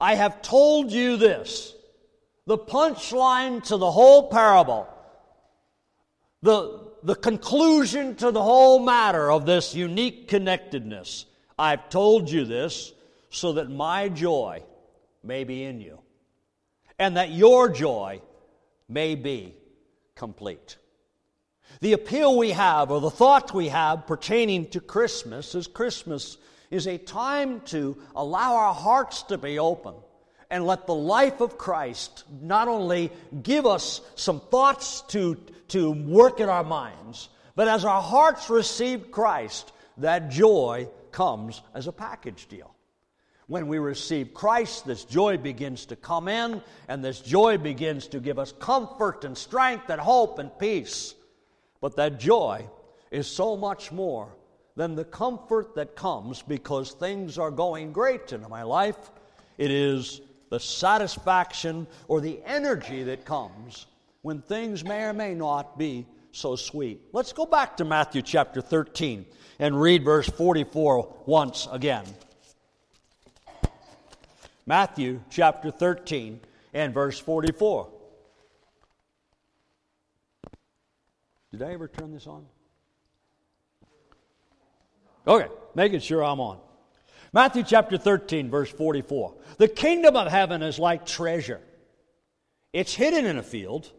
I 0.00 0.14
have 0.14 0.40
told 0.42 0.92
you 0.92 1.16
this, 1.16 1.74
the 2.46 2.58
punchline 2.58 3.62
to 3.64 3.76
the 3.76 3.90
whole 3.90 4.28
parable, 4.30 4.88
the, 6.42 6.80
the 7.02 7.14
conclusion 7.14 8.14
to 8.16 8.30
the 8.30 8.42
whole 8.42 8.78
matter 8.78 9.30
of 9.30 9.46
this 9.46 9.74
unique 9.74 10.28
connectedness. 10.28 11.26
I've 11.58 11.88
told 11.88 12.30
you 12.30 12.44
this 12.44 12.92
so 13.30 13.54
that 13.54 13.70
my 13.70 14.08
joy 14.08 14.62
may 15.22 15.44
be 15.44 15.64
in 15.64 15.80
you, 15.80 15.98
and 16.98 17.16
that 17.16 17.30
your 17.30 17.68
joy 17.68 18.22
may 18.88 19.14
be 19.14 19.54
complete. 20.14 20.76
The 21.80 21.92
appeal 21.92 22.36
we 22.36 22.50
have, 22.50 22.90
or 22.90 23.00
the 23.00 23.10
thought 23.10 23.54
we 23.54 23.68
have 23.68 24.06
pertaining 24.06 24.66
to 24.70 24.80
Christmas, 24.80 25.54
is 25.54 25.66
Christmas 25.66 26.38
is 26.70 26.86
a 26.86 26.98
time 26.98 27.60
to 27.66 27.96
allow 28.14 28.54
our 28.54 28.74
hearts 28.74 29.22
to 29.24 29.38
be 29.38 29.58
open 29.58 29.94
and 30.50 30.66
let 30.66 30.86
the 30.86 30.94
life 30.94 31.40
of 31.40 31.56
Christ 31.56 32.24
not 32.40 32.68
only 32.68 33.12
give 33.42 33.66
us 33.66 34.00
some 34.16 34.40
thoughts 34.40 35.02
to, 35.08 35.36
to 35.68 35.92
work 35.92 36.40
in 36.40 36.48
our 36.48 36.64
minds, 36.64 37.28
but 37.54 37.68
as 37.68 37.84
our 37.84 38.02
hearts 38.02 38.50
receive 38.50 39.10
Christ, 39.10 39.72
that 39.98 40.30
joy 40.30 40.88
comes 41.12 41.62
as 41.74 41.86
a 41.86 41.92
package 41.92 42.48
deal. 42.48 42.74
When 43.46 43.66
we 43.66 43.78
receive 43.78 44.32
Christ, 44.32 44.86
this 44.86 45.04
joy 45.04 45.36
begins 45.36 45.86
to 45.86 45.96
come 45.96 46.28
in, 46.28 46.62
and 46.88 47.04
this 47.04 47.20
joy 47.20 47.58
begins 47.58 48.06
to 48.08 48.20
give 48.20 48.38
us 48.38 48.52
comfort 48.52 49.24
and 49.24 49.36
strength 49.36 49.90
and 49.90 50.00
hope 50.00 50.38
and 50.38 50.56
peace. 50.58 51.14
But 51.80 51.96
that 51.96 52.20
joy 52.20 52.68
is 53.10 53.26
so 53.26 53.56
much 53.56 53.90
more 53.90 54.36
than 54.76 54.94
the 54.94 55.04
comfort 55.04 55.74
that 55.74 55.96
comes 55.96 56.42
because 56.42 56.92
things 56.92 57.38
are 57.38 57.50
going 57.50 57.92
great 57.92 58.32
in 58.32 58.48
my 58.48 58.62
life. 58.62 59.10
It 59.58 59.70
is 59.70 60.20
the 60.50 60.60
satisfaction 60.60 61.86
or 62.08 62.20
the 62.20 62.40
energy 62.44 63.04
that 63.04 63.24
comes 63.24 63.86
when 64.22 64.42
things 64.42 64.84
may 64.84 65.04
or 65.04 65.12
may 65.12 65.34
not 65.34 65.78
be 65.78 66.06
so 66.32 66.56
sweet. 66.56 67.00
Let's 67.12 67.32
go 67.32 67.46
back 67.46 67.76
to 67.78 67.84
Matthew 67.84 68.22
chapter 68.22 68.60
13 68.60 69.24
and 69.58 69.80
read 69.80 70.04
verse 70.04 70.28
44 70.28 71.22
once 71.26 71.66
again. 71.72 72.04
Matthew 74.66 75.20
chapter 75.30 75.70
13 75.70 76.40
and 76.74 76.92
verse 76.92 77.18
44. 77.18 77.88
Did 81.50 81.62
I 81.62 81.72
ever 81.72 81.88
turn 81.88 82.12
this 82.12 82.26
on? 82.26 82.46
Okay, 85.26 85.48
making 85.74 86.00
sure 86.00 86.22
I'm 86.22 86.40
on. 86.40 86.58
Matthew 87.32 87.62
chapter 87.62 87.96
13, 87.96 88.50
verse 88.50 88.70
44. 88.70 89.34
The 89.58 89.68
kingdom 89.68 90.16
of 90.16 90.28
heaven 90.28 90.62
is 90.62 90.78
like 90.78 91.06
treasure. 91.06 91.60
It's 92.72 92.94
hidden 92.94 93.24
in 93.24 93.38
a 93.38 93.42
field. 93.42 93.90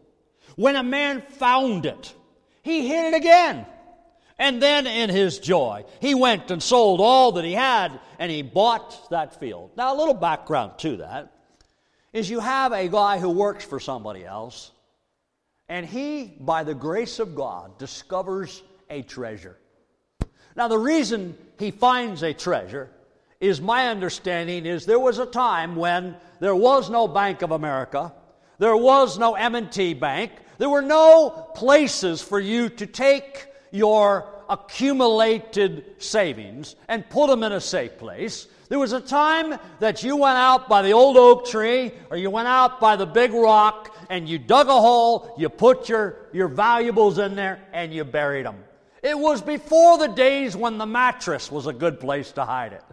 When 0.56 0.76
a 0.76 0.82
man 0.82 1.22
found 1.22 1.86
it, 1.86 2.14
he 2.62 2.88
hid 2.88 3.14
it 3.14 3.16
again. 3.16 3.66
And 4.38 4.60
then 4.60 4.86
in 4.86 5.08
his 5.08 5.38
joy, 5.38 5.84
he 6.00 6.14
went 6.14 6.50
and 6.50 6.62
sold 6.62 7.00
all 7.00 7.32
that 7.32 7.44
he 7.44 7.52
had 7.52 8.00
and 8.18 8.30
he 8.30 8.42
bought 8.42 9.10
that 9.10 9.38
field. 9.38 9.70
Now, 9.76 9.94
a 9.94 9.98
little 9.98 10.14
background 10.14 10.78
to 10.78 10.98
that 10.98 11.32
is 12.12 12.28
you 12.28 12.40
have 12.40 12.72
a 12.72 12.88
guy 12.88 13.18
who 13.18 13.30
works 13.30 13.64
for 13.64 13.80
somebody 13.80 14.24
else, 14.24 14.70
and 15.68 15.86
he, 15.86 16.34
by 16.38 16.64
the 16.64 16.74
grace 16.74 17.18
of 17.18 17.34
God, 17.34 17.78
discovers 17.78 18.62
a 18.90 19.02
treasure. 19.02 19.56
Now, 20.54 20.68
the 20.68 20.78
reason 20.78 21.36
he 21.58 21.70
finds 21.70 22.22
a 22.22 22.34
treasure 22.34 22.90
is 23.42 23.60
my 23.60 23.88
understanding 23.88 24.64
is 24.66 24.86
there 24.86 25.00
was 25.00 25.18
a 25.18 25.26
time 25.26 25.74
when 25.74 26.14
there 26.38 26.54
was 26.54 26.88
no 26.88 27.08
Bank 27.08 27.42
of 27.42 27.50
America, 27.50 28.14
there 28.58 28.76
was 28.76 29.18
no 29.18 29.34
M&T 29.34 29.94
Bank, 29.94 30.30
there 30.58 30.70
were 30.70 30.80
no 30.80 31.50
places 31.56 32.22
for 32.22 32.38
you 32.38 32.68
to 32.68 32.86
take 32.86 33.48
your 33.72 34.28
accumulated 34.48 35.84
savings 35.98 36.76
and 36.86 37.08
put 37.10 37.26
them 37.26 37.42
in 37.42 37.50
a 37.50 37.60
safe 37.60 37.98
place. 37.98 38.46
There 38.68 38.78
was 38.78 38.92
a 38.92 39.00
time 39.00 39.58
that 39.80 40.04
you 40.04 40.14
went 40.14 40.38
out 40.38 40.68
by 40.68 40.82
the 40.82 40.92
old 40.92 41.16
oak 41.16 41.46
tree 41.48 41.90
or 42.10 42.16
you 42.16 42.30
went 42.30 42.46
out 42.46 42.78
by 42.78 42.94
the 42.94 43.06
big 43.06 43.32
rock 43.32 43.96
and 44.08 44.28
you 44.28 44.38
dug 44.38 44.68
a 44.68 44.80
hole, 44.80 45.34
you 45.36 45.48
put 45.48 45.88
your, 45.88 46.28
your 46.32 46.46
valuables 46.46 47.18
in 47.18 47.34
there, 47.34 47.60
and 47.72 47.92
you 47.92 48.04
buried 48.04 48.46
them. 48.46 48.62
It 49.02 49.18
was 49.18 49.42
before 49.42 49.98
the 49.98 50.06
days 50.06 50.54
when 50.54 50.78
the 50.78 50.86
mattress 50.86 51.50
was 51.50 51.66
a 51.66 51.72
good 51.72 51.98
place 51.98 52.30
to 52.32 52.44
hide 52.44 52.72
it. 52.72 52.84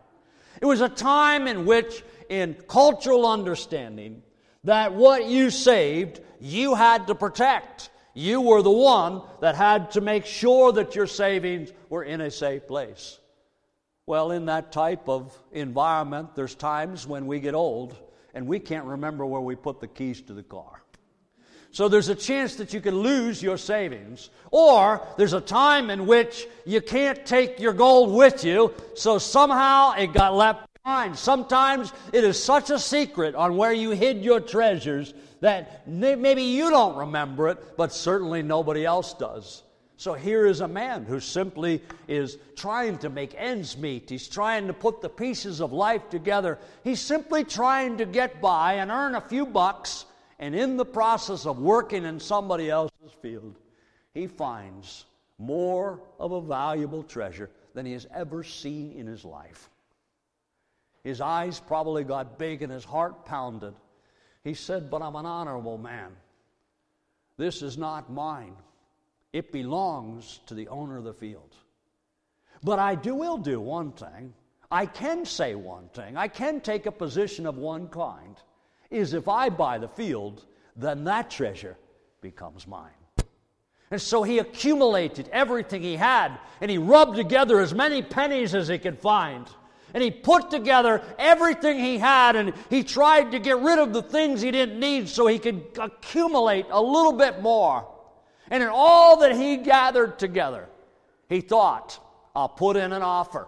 It 0.61 0.65
was 0.65 0.81
a 0.81 0.89
time 0.89 1.47
in 1.47 1.65
which, 1.65 2.03
in 2.29 2.55
cultural 2.67 3.25
understanding, 3.27 4.21
that 4.63 4.93
what 4.93 5.25
you 5.25 5.49
saved, 5.49 6.19
you 6.39 6.75
had 6.75 7.07
to 7.07 7.15
protect. 7.15 7.89
You 8.13 8.41
were 8.41 8.61
the 8.61 8.71
one 8.71 9.21
that 9.39 9.55
had 9.55 9.91
to 9.91 10.01
make 10.01 10.25
sure 10.25 10.71
that 10.73 10.95
your 10.95 11.07
savings 11.07 11.71
were 11.89 12.03
in 12.03 12.21
a 12.21 12.31
safe 12.31 12.67
place. 12.67 13.19
Well, 14.05 14.31
in 14.31 14.47
that 14.47 14.71
type 14.71 15.07
of 15.07 15.37
environment, 15.51 16.35
there's 16.35 16.55
times 16.55 17.05
when 17.05 17.27
we 17.27 17.39
get 17.39 17.53
old 17.53 17.95
and 18.33 18.47
we 18.47 18.59
can't 18.59 18.85
remember 18.85 19.25
where 19.25 19.41
we 19.41 19.55
put 19.55 19.79
the 19.79 19.87
keys 19.87 20.21
to 20.23 20.33
the 20.33 20.43
car. 20.43 20.78
So 21.71 21.87
there's 21.87 22.09
a 22.09 22.15
chance 22.15 22.55
that 22.55 22.73
you 22.73 22.81
can 22.81 22.97
lose 22.97 23.43
your 23.43 23.57
savings. 23.57 24.29
Or 24.51 25.05
there's 25.17 25.33
a 25.33 25.41
time 25.41 25.89
in 25.89 26.07
which 26.07 26.47
you 26.65 26.81
can't 26.81 27.25
take 27.25 27.59
your 27.59 27.73
gold 27.73 28.11
with 28.11 28.43
you, 28.43 28.73
so 28.95 29.19
somehow 29.19 29.93
it 29.93 30.13
got 30.13 30.35
left 30.35 30.67
behind. 30.83 31.17
Sometimes 31.17 31.93
it 32.11 32.23
is 32.23 32.41
such 32.41 32.71
a 32.71 32.79
secret 32.79 33.35
on 33.35 33.55
where 33.55 33.73
you 33.73 33.91
hid 33.91 34.23
your 34.23 34.39
treasures 34.39 35.13
that 35.41 35.87
maybe 35.87 36.43
you 36.43 36.69
don't 36.69 36.97
remember 36.97 37.49
it, 37.49 37.77
but 37.77 37.93
certainly 37.93 38.41
nobody 38.41 38.83
else 38.85 39.13
does. 39.13 39.63
So 39.95 40.13
here 40.13 40.45
is 40.45 40.61
a 40.61 40.67
man 40.67 41.05
who 41.05 41.19
simply 41.19 41.83
is 42.07 42.37
trying 42.55 42.97
to 42.99 43.09
make 43.09 43.35
ends 43.37 43.77
meet. 43.77 44.09
He's 44.09 44.27
trying 44.27 44.67
to 44.67 44.73
put 44.73 45.01
the 45.01 45.09
pieces 45.09 45.59
of 45.59 45.73
life 45.73 46.09
together. 46.09 46.57
He's 46.83 47.01
simply 47.01 47.43
trying 47.43 47.97
to 47.97 48.05
get 48.05 48.41
by 48.41 48.75
and 48.75 48.91
earn 48.91 49.15
a 49.15 49.21
few 49.21 49.45
bucks 49.45 50.05
and 50.39 50.55
in 50.55 50.77
the 50.77 50.85
process 50.85 51.45
of 51.45 51.59
working 51.59 52.05
in 52.05 52.19
somebody 52.19 52.69
else's 52.69 53.11
field, 53.21 53.59
he 54.13 54.25
finds 54.25 55.05
more 55.37 56.01
of 56.19 56.31
a 56.31 56.41
valuable 56.41 57.03
treasure 57.03 57.49
than 57.73 57.85
he 57.85 57.93
has 57.93 58.07
ever 58.13 58.43
seen 58.43 58.93
in 58.93 59.05
his 59.05 59.25
life. 59.25 59.69
His 61.03 61.21
eyes 61.21 61.59
probably 61.59 62.03
got 62.03 62.39
big 62.39 62.61
and 62.61 62.71
his 62.71 62.85
heart 62.85 63.25
pounded. 63.25 63.73
He 64.43 64.53
said, 64.53 64.89
But 64.89 65.01
I'm 65.01 65.15
an 65.15 65.25
honorable 65.25 65.77
man. 65.77 66.11
This 67.37 67.61
is 67.61 67.77
not 67.77 68.11
mine, 68.11 68.55
it 69.31 69.51
belongs 69.51 70.39
to 70.47 70.53
the 70.53 70.67
owner 70.67 70.97
of 70.97 71.03
the 71.03 71.13
field. 71.13 71.55
But 72.63 72.79
I 72.79 72.95
do 72.95 73.15
will 73.15 73.37
do 73.37 73.61
one 73.61 73.93
thing. 73.93 74.33
I 74.71 74.85
can 74.85 75.25
say 75.25 75.55
one 75.55 75.87
thing. 75.89 76.17
I 76.17 76.27
can 76.27 76.59
take 76.59 76.85
a 76.85 76.91
position 76.91 77.45
of 77.45 77.57
one 77.57 77.87
kind 77.87 78.35
is 78.91 79.13
if 79.13 79.27
I 79.27 79.49
buy 79.49 79.77
the 79.77 79.87
field, 79.87 80.45
then 80.75 81.03
that 81.05 81.29
treasure 81.29 81.77
becomes 82.21 82.67
mine. 82.67 82.91
And 83.91 84.01
so 84.01 84.21
he 84.23 84.37
accumulated 84.37 85.29
everything 85.31 85.81
he 85.81 85.95
had, 85.95 86.37
and 86.61 86.69
he 86.69 86.77
rubbed 86.77 87.15
together 87.15 87.59
as 87.59 87.73
many 87.73 88.01
pennies 88.01 88.53
as 88.53 88.67
he 88.67 88.77
could 88.77 88.99
find. 88.99 89.47
And 89.93 90.03
he 90.03 90.11
put 90.11 90.51
together 90.51 91.01
everything 91.17 91.79
he 91.79 91.97
had, 91.97 92.35
and 92.35 92.53
he 92.69 92.83
tried 92.83 93.31
to 93.31 93.39
get 93.39 93.57
rid 93.57 93.79
of 93.79 93.91
the 93.91 94.03
things 94.03 94.41
he 94.41 94.51
didn't 94.51 94.79
need 94.79 95.09
so 95.09 95.25
he 95.25 95.39
could 95.39 95.63
accumulate 95.79 96.67
a 96.69 96.81
little 96.81 97.13
bit 97.13 97.41
more. 97.41 97.87
And 98.51 98.61
in 98.61 98.69
all 98.71 99.17
that 99.21 99.35
he 99.35 99.57
gathered 99.57 100.19
together, 100.19 100.69
he 101.27 101.41
thought, 101.41 101.99
I'll 102.35 102.49
put 102.49 102.77
in 102.77 102.93
an 102.93 103.01
offer. 103.01 103.47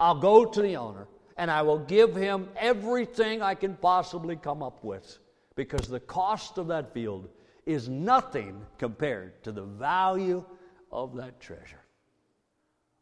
I'll 0.00 0.18
go 0.18 0.44
to 0.44 0.62
the 0.62 0.76
owner 0.76 1.06
and 1.38 1.50
I 1.52 1.62
will 1.62 1.78
give 1.78 2.16
him 2.16 2.48
everything 2.56 3.40
I 3.40 3.54
can 3.54 3.76
possibly 3.76 4.34
come 4.34 4.62
up 4.62 4.82
with 4.82 5.18
because 5.54 5.88
the 5.88 6.00
cost 6.00 6.58
of 6.58 6.66
that 6.68 6.92
field 6.92 7.28
is 7.64 7.88
nothing 7.88 8.60
compared 8.76 9.42
to 9.44 9.52
the 9.52 9.62
value 9.62 10.44
of 10.90 11.16
that 11.16 11.40
treasure. 11.40 11.84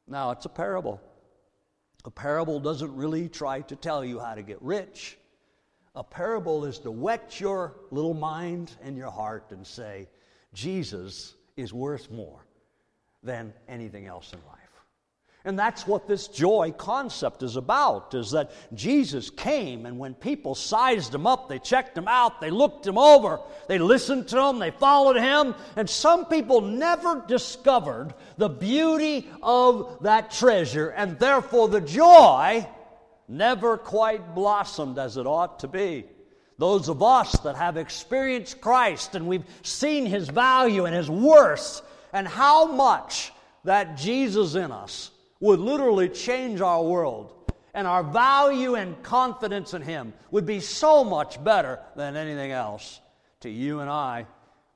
Now, 0.07 0.33
it's 0.33 0.45
a 0.45 0.51
parable. 0.51 1.01
A 2.05 2.11
parable 2.11 2.61
doesn't 2.61 2.95
really 2.95 3.29
try 3.29 3.63
to 3.63 3.75
tell 3.75 4.05
you 4.05 4.21
how 4.21 4.35
to 4.35 4.43
get 4.43 4.61
rich. 4.61 5.19
A 5.95 6.05
parable 6.05 6.67
is 6.67 6.79
to 6.81 6.91
whet 6.91 7.41
your 7.41 7.75
little 7.91 8.15
mind 8.15 8.73
and 8.83 8.97
your 8.97 9.11
heart 9.11 9.47
and 9.51 9.67
say, 9.67 10.09
Jesus 10.53 11.35
is 11.57 11.73
worth 11.73 12.11
more 12.11 12.45
than 13.23 13.53
anything 13.67 14.07
else 14.07 14.33
in 14.33 14.39
life. 14.47 14.66
And 15.47 15.57
that's 15.57 15.87
what 15.87 16.09
this 16.09 16.27
joy 16.27 16.75
concept 16.77 17.45
is 17.45 17.55
about, 17.55 18.15
is 18.15 18.33
that 18.33 18.51
Jesus 18.75 19.31
came 19.31 19.87
and 19.87 19.97
when 19.97 20.13
people 20.13 20.57
sized 20.57 21.15
him 21.15 21.25
up, 21.25 21.49
they 21.49 21.61
checked 21.61 21.97
him 21.97 22.09
out, 22.09 22.41
they 22.41 22.51
looked 22.51 22.85
him 22.85 22.99
over, 22.99 23.39
they 23.69 23.79
listened 23.79 24.27
to 24.29 24.43
him, 24.43 24.59
they 24.59 24.73
followed 24.73 25.15
him, 25.15 25.55
and 25.77 25.89
some 25.89 26.25
people 26.27 26.61
never 26.63 27.25
discovered 27.29 28.13
the 28.39 28.49
beauty 28.49 29.31
of 29.41 29.99
that 30.03 30.33
treasure, 30.33 30.89
and 30.89 31.17
therefore 31.21 31.69
the 31.69 31.81
joy 31.81 32.67
never 33.29 33.79
quite 33.79 34.35
blossomed 34.35 34.99
as 34.99 35.17
it 35.17 35.29
ought 35.29 35.61
to 35.61 35.69
be. 35.69 36.07
Those 36.59 36.89
of 36.89 37.05
us 37.05 37.39
that 37.41 37.55
have 37.55 37.77
experienced 37.77 38.61
Christ 38.61 39.15
and 39.15 39.29
we've 39.29 39.47
seen 39.63 40.07
his 40.07 40.29
value 40.29 40.87
and 40.87 40.95
his 40.95 41.09
worth, 41.09 41.83
and 42.13 42.27
how 42.27 42.67
much 42.67 43.31
that 43.63 43.97
Jesus 43.97 44.57
in 44.57 44.73
us 44.73 45.13
would 45.47 45.61
literally 45.61 46.09
change 46.09 46.61
our 46.61 46.83
world. 46.83 47.33
And 47.75 47.87
our 47.87 48.03
value 48.03 48.75
and 48.75 49.01
confidence 49.03 49.75
in 49.75 49.83
Him 49.83 50.15
would 50.31 50.47
be 50.47 50.61
so 50.61 51.05
much 51.05 51.43
better 51.43 51.79
than 51.95 52.17
anything 52.17 52.51
else. 52.51 53.01
To 53.41 53.51
you 53.51 53.81
and 53.81 53.91
I, 53.91 54.27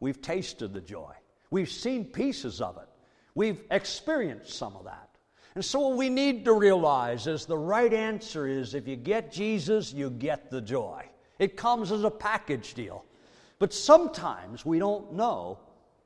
we've 0.00 0.20
tasted 0.20 0.74
the 0.74 0.80
joy. 0.80 1.14
We've 1.50 1.70
seen 1.70 2.04
pieces 2.04 2.60
of 2.60 2.76
it. 2.76 2.88
We've 3.34 3.60
experienced 3.70 4.54
some 4.54 4.76
of 4.76 4.84
that. 4.84 5.08
And 5.54 5.64
so, 5.64 5.80
what 5.80 5.96
we 5.96 6.08
need 6.08 6.44
to 6.44 6.52
realize 6.52 7.26
is 7.26 7.46
the 7.46 7.58
right 7.58 7.92
answer 7.92 8.46
is 8.46 8.74
if 8.74 8.86
you 8.86 8.96
get 8.96 9.32
Jesus, 9.32 9.92
you 9.92 10.10
get 10.10 10.50
the 10.50 10.60
joy. 10.60 11.04
It 11.38 11.56
comes 11.56 11.90
as 11.90 12.04
a 12.04 12.10
package 12.10 12.74
deal. 12.74 13.04
But 13.58 13.72
sometimes 13.72 14.64
we 14.64 14.78
don't 14.78 15.14
know 15.14 15.58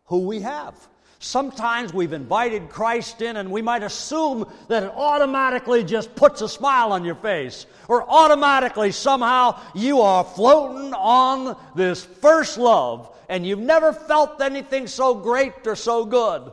who 0.07 0.21
we 0.21 0.41
have. 0.41 0.89
Sometimes 1.19 1.95
we've 1.95 2.13
invited 2.13 2.69
Christ 2.69 3.23
in 3.23 3.37
and 3.37 3.51
we 3.51 3.63
might 3.63 3.83
assume 3.83 4.47
that 4.69 4.83
it 4.83 4.93
automatically 4.95 5.85
just 5.85 6.15
puts 6.15 6.43
a 6.43 6.49
smile 6.49 6.93
on 6.93 7.05
your 7.05 7.15
face, 7.15 7.67
or 7.89 8.09
automatically 8.09 8.93
somehow 8.93 9.61
you 9.75 10.01
are 10.01 10.25
floating 10.25 10.93
on 10.93 11.57
this 11.75 12.05
first 12.05 12.59
love 12.59 13.11
and 13.29 13.47
you've 13.47 13.59
never 13.59 13.93
felt 13.93 14.41
anything 14.41 14.87
so 14.87 15.15
great 15.15 15.67
or 15.67 15.77
so 15.77 16.05
good. 16.05 16.53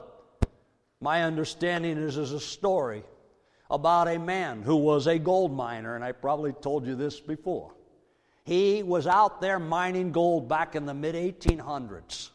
My 1.02 1.24
understanding 1.24 1.98
is 1.98 2.16
there's 2.16 2.32
a 2.32 2.40
story 2.40 3.04
about 3.70 4.08
a 4.08 4.20
man 4.20 4.62
who 4.62 4.76
was 4.76 5.08
a 5.08 5.18
gold 5.18 5.56
miner, 5.56 5.96
and 5.96 6.04
I 6.04 6.12
probably 6.12 6.54
told 6.54 6.86
you 6.86 6.96
this 6.96 7.20
before. 7.20 7.74
He 8.44 8.84
was 8.84 9.08
out 9.08 9.42
there 9.42 9.60
mining 9.60 10.12
gold 10.12 10.48
back 10.48 10.76
in 10.76 10.86
the 10.86 10.94
mid 10.94 11.16
1800s. 11.16 12.30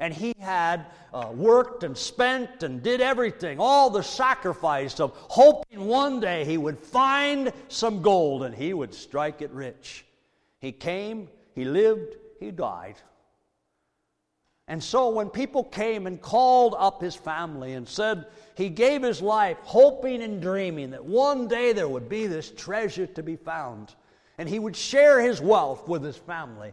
And 0.00 0.12
he 0.12 0.34
had 0.40 0.86
uh, 1.12 1.30
worked 1.32 1.84
and 1.84 1.96
spent 1.96 2.62
and 2.62 2.82
did 2.82 3.00
everything, 3.00 3.58
all 3.60 3.90
the 3.90 4.02
sacrifice 4.02 4.98
of 4.98 5.12
hoping 5.14 5.86
one 5.86 6.20
day 6.20 6.44
he 6.44 6.56
would 6.56 6.78
find 6.78 7.52
some 7.68 8.00
gold 8.00 8.42
and 8.42 8.54
he 8.54 8.72
would 8.72 8.94
strike 8.94 9.42
it 9.42 9.50
rich. 9.50 10.06
He 10.58 10.72
came, 10.72 11.28
he 11.54 11.64
lived, 11.64 12.16
he 12.38 12.50
died. 12.50 12.96
And 14.66 14.82
so 14.82 15.10
when 15.10 15.28
people 15.28 15.64
came 15.64 16.06
and 16.06 16.22
called 16.22 16.74
up 16.78 17.02
his 17.02 17.16
family 17.16 17.74
and 17.74 17.86
said 17.86 18.26
he 18.54 18.68
gave 18.68 19.02
his 19.02 19.20
life 19.20 19.58
hoping 19.62 20.22
and 20.22 20.40
dreaming 20.40 20.90
that 20.90 21.04
one 21.04 21.48
day 21.48 21.72
there 21.72 21.88
would 21.88 22.08
be 22.08 22.26
this 22.26 22.50
treasure 22.52 23.06
to 23.06 23.22
be 23.22 23.36
found 23.36 23.94
and 24.38 24.48
he 24.48 24.58
would 24.58 24.76
share 24.76 25.20
his 25.20 25.40
wealth 25.40 25.86
with 25.86 26.02
his 26.02 26.16
family, 26.16 26.72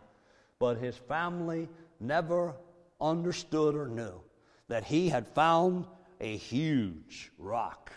but 0.60 0.77
his 0.77 0.96
family 0.96 1.67
never 2.00 2.53
understood 3.00 3.75
or 3.75 3.88
knew 3.88 4.22
that 4.68 4.84
he 4.84 5.10
had 5.10 5.27
found 5.27 5.86
a 6.20 6.38
huge 6.38 7.32
rock, 7.38 7.92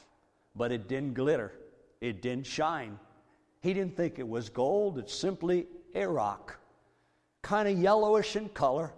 but 0.55 0.73
it 0.73 0.89
didn't 0.89 1.15
glitter, 1.15 1.53
it 2.01 2.23
didn't 2.23 2.47
shine. 2.47 2.99
He 3.61 3.75
didn't 3.75 3.97
think 3.97 4.19
it 4.19 4.29
was 4.29 4.49
gold, 4.49 4.99
it's 4.99 5.15
simply 5.15 5.67
a 5.95 6.07
rock, 6.07 6.59
kind 7.43 7.69
of 7.69 7.79
yellowish 7.79 8.37
in 8.37 8.49
color 8.51 8.93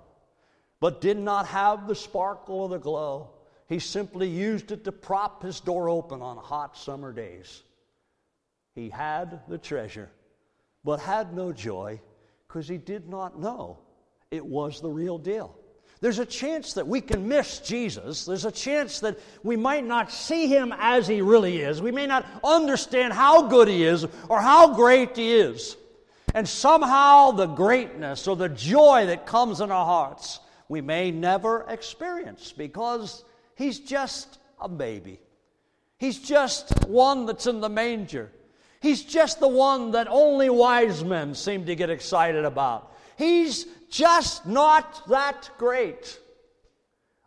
but 0.83 1.01
did 1.01 1.17
not 1.17 1.47
have 1.47 1.87
the 1.87 1.95
sparkle 1.95 2.63
or 2.63 2.69
the 2.69 2.77
glow. 2.77 3.31
He 3.69 3.79
simply 3.79 4.29
used 4.29 4.73
it 4.73 4.83
to 4.83 4.91
prop 4.91 5.41
his 5.41 5.61
door 5.61 5.89
open 5.89 6.21
on 6.21 6.37
hot 6.37 6.77
summer 6.77 7.13
days. 7.13 7.63
He 8.75 8.89
had 8.89 9.43
the 9.47 9.59
treasure, 9.59 10.11
but 10.83 10.99
had 10.99 11.37
no 11.37 11.53
joy 11.53 12.01
because 12.49 12.67
he 12.67 12.79
did 12.79 13.09
not 13.09 13.39
know 13.39 13.79
it 14.33 14.45
was 14.45 14.81
the 14.81 14.91
real 14.91 15.19
deal. 15.19 15.57
There's 16.03 16.19
a 16.19 16.27
chance 16.27 16.73
that 16.75 16.87
we 16.87 17.01
can 17.01 17.29
miss 17.29 17.61
Jesus. 17.61 18.25
There's 18.25 18.45
a 18.45 18.51
chance 18.51 18.99
that 19.01 19.19
we 19.45 19.57
might 19.57 19.87
not 19.87 20.11
see 20.11 20.49
him 20.49 20.75
as 20.77 21.07
he 21.07 21.23
really 21.23 21.63
is. 21.63 21.81
We 21.81 21.93
may 21.93 22.09
not 22.09 22.27
understand 22.43 23.13
how 23.13 23.43
good 23.43 23.69
he 23.69 23.85
is 23.85 24.05
or 24.29 24.41
how 24.41 24.75
great 24.75 25.17
he 25.17 25.33
is. 25.33 25.77
And 26.35 26.49
somehow 26.49 27.31
the 27.31 27.47
greatness 27.47 28.27
or 28.27 28.35
the 28.35 28.49
joy 28.49 29.07
that 29.07 29.27
comes 29.27 29.61
in 29.61 29.71
our 29.71 29.87
hearts 29.87 30.41
we 30.69 30.81
may 30.81 31.11
never 31.11 31.67
experience 31.69 32.51
because 32.51 33.25
he's 33.57 33.79
just 33.79 34.39
a 34.59 34.69
baby. 34.69 35.21
He's 35.99 36.19
just 36.19 36.87
one 36.87 37.27
that's 37.27 37.47
in 37.47 37.61
the 37.61 37.69
manger. 37.69 38.33
He's 38.81 39.05
just 39.05 39.39
the 39.39 39.49
one 39.49 39.93
that 39.93 40.09
only 40.09 40.51
wise 40.51 41.05
men 41.05 41.35
seem 41.35 41.67
to 41.67 41.77
get 41.77 41.91
excited 41.91 42.45
about. 42.45 42.93
He's 43.19 43.67
just 43.93 44.45
not 44.47 45.07
that 45.09 45.51
great. 45.59 46.19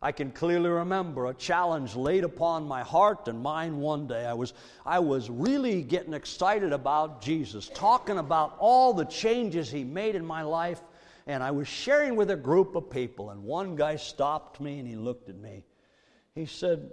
I 0.01 0.11
can 0.11 0.31
clearly 0.31 0.69
remember 0.69 1.27
a 1.27 1.33
challenge 1.33 1.95
laid 1.95 2.25
upon 2.25 2.67
my 2.67 2.83
heart 2.83 3.29
and 3.29 3.39
mind 3.41 3.79
one 3.79 4.07
day. 4.07 4.25
I 4.25 4.33
was, 4.33 4.53
I 4.85 4.99
was 4.99 5.29
really 5.29 5.81
getting 5.81 6.13
excited 6.13 6.73
about 6.73 7.21
Jesus, 7.21 7.71
talking 7.73 8.17
about 8.17 8.57
all 8.59 8.93
the 8.93 9.05
changes 9.05 9.71
he 9.71 9.85
made 9.85 10.15
in 10.15 10.25
my 10.25 10.41
life 10.41 10.81
and 11.27 11.41
I 11.41 11.51
was 11.51 11.67
sharing 11.67 12.15
with 12.15 12.29
a 12.29 12.35
group 12.35 12.75
of 12.75 12.89
people, 12.89 13.31
and 13.31 13.43
one 13.43 13.75
guy 13.75 13.95
stopped 13.95 14.61
me 14.61 14.79
and 14.79 14.87
he 14.87 14.95
looked 14.95 15.29
at 15.29 15.35
me. 15.35 15.63
He 16.35 16.45
said, 16.45 16.91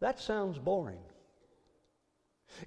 That 0.00 0.18
sounds 0.18 0.58
boring. 0.58 0.98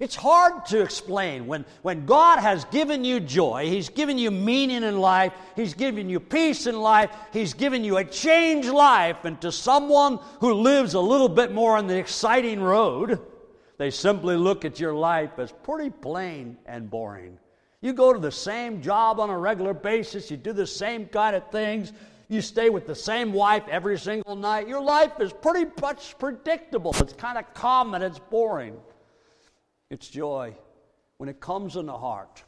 It's 0.00 0.16
hard 0.16 0.64
to 0.66 0.80
explain 0.80 1.46
when, 1.46 1.64
when 1.82 2.06
God 2.06 2.38
has 2.38 2.64
given 2.66 3.04
you 3.04 3.20
joy, 3.20 3.68
He's 3.68 3.88
given 3.88 4.18
you 4.18 4.30
meaning 4.30 4.82
in 4.82 4.98
life, 4.98 5.32
He's 5.54 5.74
given 5.74 6.08
you 6.08 6.18
peace 6.18 6.66
in 6.66 6.80
life, 6.80 7.10
He's 7.32 7.54
given 7.54 7.84
you 7.84 7.98
a 7.98 8.04
changed 8.04 8.70
life, 8.70 9.24
and 9.24 9.40
to 9.42 9.52
someone 9.52 10.18
who 10.40 10.54
lives 10.54 10.94
a 10.94 11.00
little 11.00 11.28
bit 11.28 11.52
more 11.52 11.76
on 11.76 11.86
the 11.86 11.96
exciting 11.96 12.60
road, 12.60 13.20
they 13.78 13.90
simply 13.90 14.36
look 14.36 14.64
at 14.64 14.80
your 14.80 14.94
life 14.94 15.38
as 15.38 15.52
pretty 15.62 15.90
plain 15.90 16.56
and 16.66 16.88
boring. 16.88 17.38
You 17.80 17.92
go 17.92 18.12
to 18.12 18.18
the 18.18 18.32
same 18.32 18.80
job 18.80 19.20
on 19.20 19.28
a 19.28 19.38
regular 19.38 19.74
basis, 19.74 20.30
you 20.30 20.36
do 20.36 20.52
the 20.52 20.66
same 20.66 21.06
kind 21.06 21.36
of 21.36 21.50
things, 21.50 21.92
you 22.28 22.40
stay 22.40 22.70
with 22.70 22.86
the 22.86 22.94
same 22.94 23.32
wife 23.32 23.64
every 23.68 23.98
single 23.98 24.36
night. 24.36 24.68
Your 24.68 24.80
life 24.80 25.20
is 25.20 25.32
pretty 25.32 25.70
much 25.82 26.18
predictable. 26.18 26.94
It's 26.98 27.12
kind 27.12 27.36
of 27.36 27.52
common, 27.52 28.00
it's 28.00 28.18
boring. 28.18 28.78
It's 29.92 30.08
joy 30.08 30.56
when 31.18 31.28
it 31.28 31.38
comes 31.38 31.76
in 31.76 31.84
the 31.84 31.98
heart. 31.98 32.42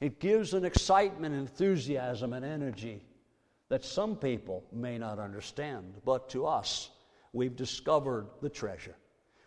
It 0.00 0.18
gives 0.18 0.54
an 0.54 0.64
excitement, 0.64 1.36
enthusiasm, 1.36 2.32
and 2.32 2.44
energy 2.44 3.04
that 3.68 3.84
some 3.84 4.16
people 4.16 4.64
may 4.72 4.98
not 4.98 5.20
understand. 5.20 5.94
But 6.04 6.28
to 6.30 6.48
us, 6.48 6.90
we've 7.32 7.54
discovered 7.54 8.26
the 8.42 8.48
treasure. 8.48 8.96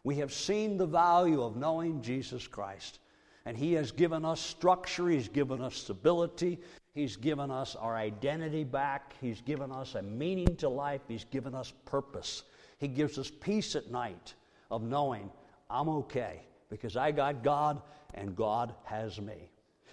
We 0.05 0.15
have 0.15 0.31
seen 0.31 0.77
the 0.77 0.85
value 0.85 1.43
of 1.43 1.57
knowing 1.57 2.01
Jesus 2.01 2.47
Christ. 2.47 2.99
And 3.45 3.57
He 3.57 3.73
has 3.73 3.91
given 3.91 4.23
us 4.23 4.39
structure, 4.39 5.09
He's 5.09 5.27
given 5.27 5.59
us 5.59 5.75
stability, 5.75 6.61
He's 6.93 7.17
given 7.17 7.51
us 7.51 7.75
our 7.75 7.97
identity 7.97 8.63
back, 8.63 9.15
He's 9.19 9.41
given 9.41 9.69
us 9.69 9.95
a 9.95 10.01
meaning 10.01 10.55
to 10.57 10.69
life, 10.69 11.01
He's 11.09 11.25
given 11.25 11.53
us 11.53 11.73
purpose. 11.83 12.43
He 12.77 12.87
gives 12.87 13.17
us 13.17 13.29
peace 13.29 13.75
at 13.75 13.91
night 13.91 14.33
of 14.71 14.81
knowing 14.81 15.29
I'm 15.69 15.89
okay 15.89 16.43
because 16.73 16.97
I 16.97 17.11
got 17.11 17.43
God 17.43 17.79
and 18.15 18.35
God 18.35 18.73
has 18.85 19.21
me. 19.21 19.51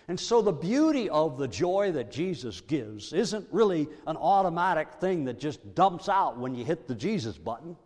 And 0.08 0.18
so, 0.18 0.40
the 0.40 0.50
beauty 0.50 1.10
of 1.10 1.36
the 1.36 1.46
joy 1.46 1.92
that 1.92 2.10
Jesus 2.10 2.62
gives 2.62 3.12
isn't 3.12 3.46
really 3.52 3.86
an 4.06 4.16
automatic 4.16 4.94
thing 4.94 5.26
that 5.26 5.38
just 5.38 5.74
dumps 5.74 6.08
out 6.08 6.38
when 6.38 6.54
you 6.54 6.64
hit 6.64 6.88
the 6.88 6.94
Jesus 6.94 7.36
button. 7.36 7.76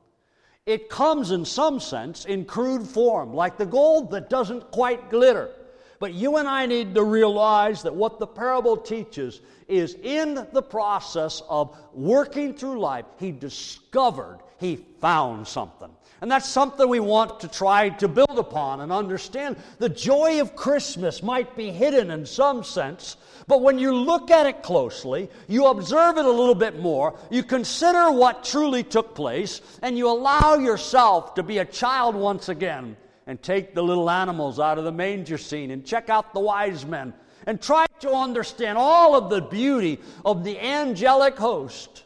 It 0.65 0.89
comes 0.89 1.33
in 1.33 1.45
some 1.45 1.81
sense 1.81 2.25
in 2.25 2.45
crude 2.45 2.87
form, 2.87 3.35
like 3.35 3.59
the 3.59 3.67
gold 3.67 4.13
that 4.13 4.31
doesn't 4.31 4.71
quite 4.71 5.11
glitter. 5.11 5.51
But 5.99 6.15
you 6.15 6.37
and 6.37 6.49
I 6.49 6.67
need 6.67 6.95
to 6.95 7.03
realize 7.03 7.83
that 7.83 7.95
what 7.95 8.21
the 8.21 8.27
parable 8.29 8.77
teaches 8.77 9.41
is 9.67 9.95
in 9.95 10.47
the 10.53 10.63
process 10.63 11.43
of 11.49 11.77
working 11.93 12.55
through 12.55 12.79
life, 12.79 13.07
he 13.19 13.33
discovered, 13.33 14.39
he 14.59 14.77
found 14.77 15.49
something. 15.49 15.91
And 16.21 16.31
that's 16.31 16.49
something 16.49 16.89
we 16.89 17.01
want 17.01 17.41
to 17.41 17.49
try 17.49 17.91
to 17.91 18.09
build 18.09 18.39
upon 18.39 18.81
and 18.81 18.93
understand. 18.93 19.57
The 19.79 19.89
joy 19.89 20.41
of 20.41 20.57
Christmas 20.57 21.23
might 21.23 21.57
be 21.57 21.71
hidden 21.71 22.11
in 22.11 22.25
some 22.25 22.65
sense, 22.65 23.17
but 23.47 23.63
when 23.63 23.79
you 23.79 23.95
look 23.95 24.31
at 24.31 24.47
it 24.47 24.63
closely, 24.63 25.29
you 25.49 25.67
observe 25.67 26.17
it 26.17 26.25
a 26.25 26.31
little 26.31 26.55
bit 26.55 26.81
more, 26.81 27.19
you 27.31 27.43
consider 27.43 28.11
what 28.11 28.45
truly 28.45 28.83
took 28.83 29.15
place, 29.15 29.61
and 29.83 29.99
you 29.99 30.09
allow 30.09 30.55
yourself 30.55 31.35
to 31.35 31.43
be 31.43 31.59
a 31.59 31.65
child 31.65 32.15
once 32.15 32.49
again 32.49 32.97
and 33.27 33.43
take 33.43 33.75
the 33.75 33.83
little 33.83 34.09
animals 34.09 34.61
out 34.61 34.79
of 34.79 34.85
the 34.85 34.93
manger 34.93 35.39
scene 35.39 35.71
and 35.71 35.85
check 35.85 36.09
out 36.09 36.33
the 36.33 36.41
wise 36.41 36.87
men 36.87 37.13
and 37.47 37.61
try 37.61 37.87
to 38.01 38.11
understand 38.11 38.79
all 38.79 39.15
of 39.15 39.31
the 39.31 39.41
beauty 39.41 40.01
of 40.25 40.45
the 40.45 40.59
angelic 40.59 41.37
host 41.37 42.04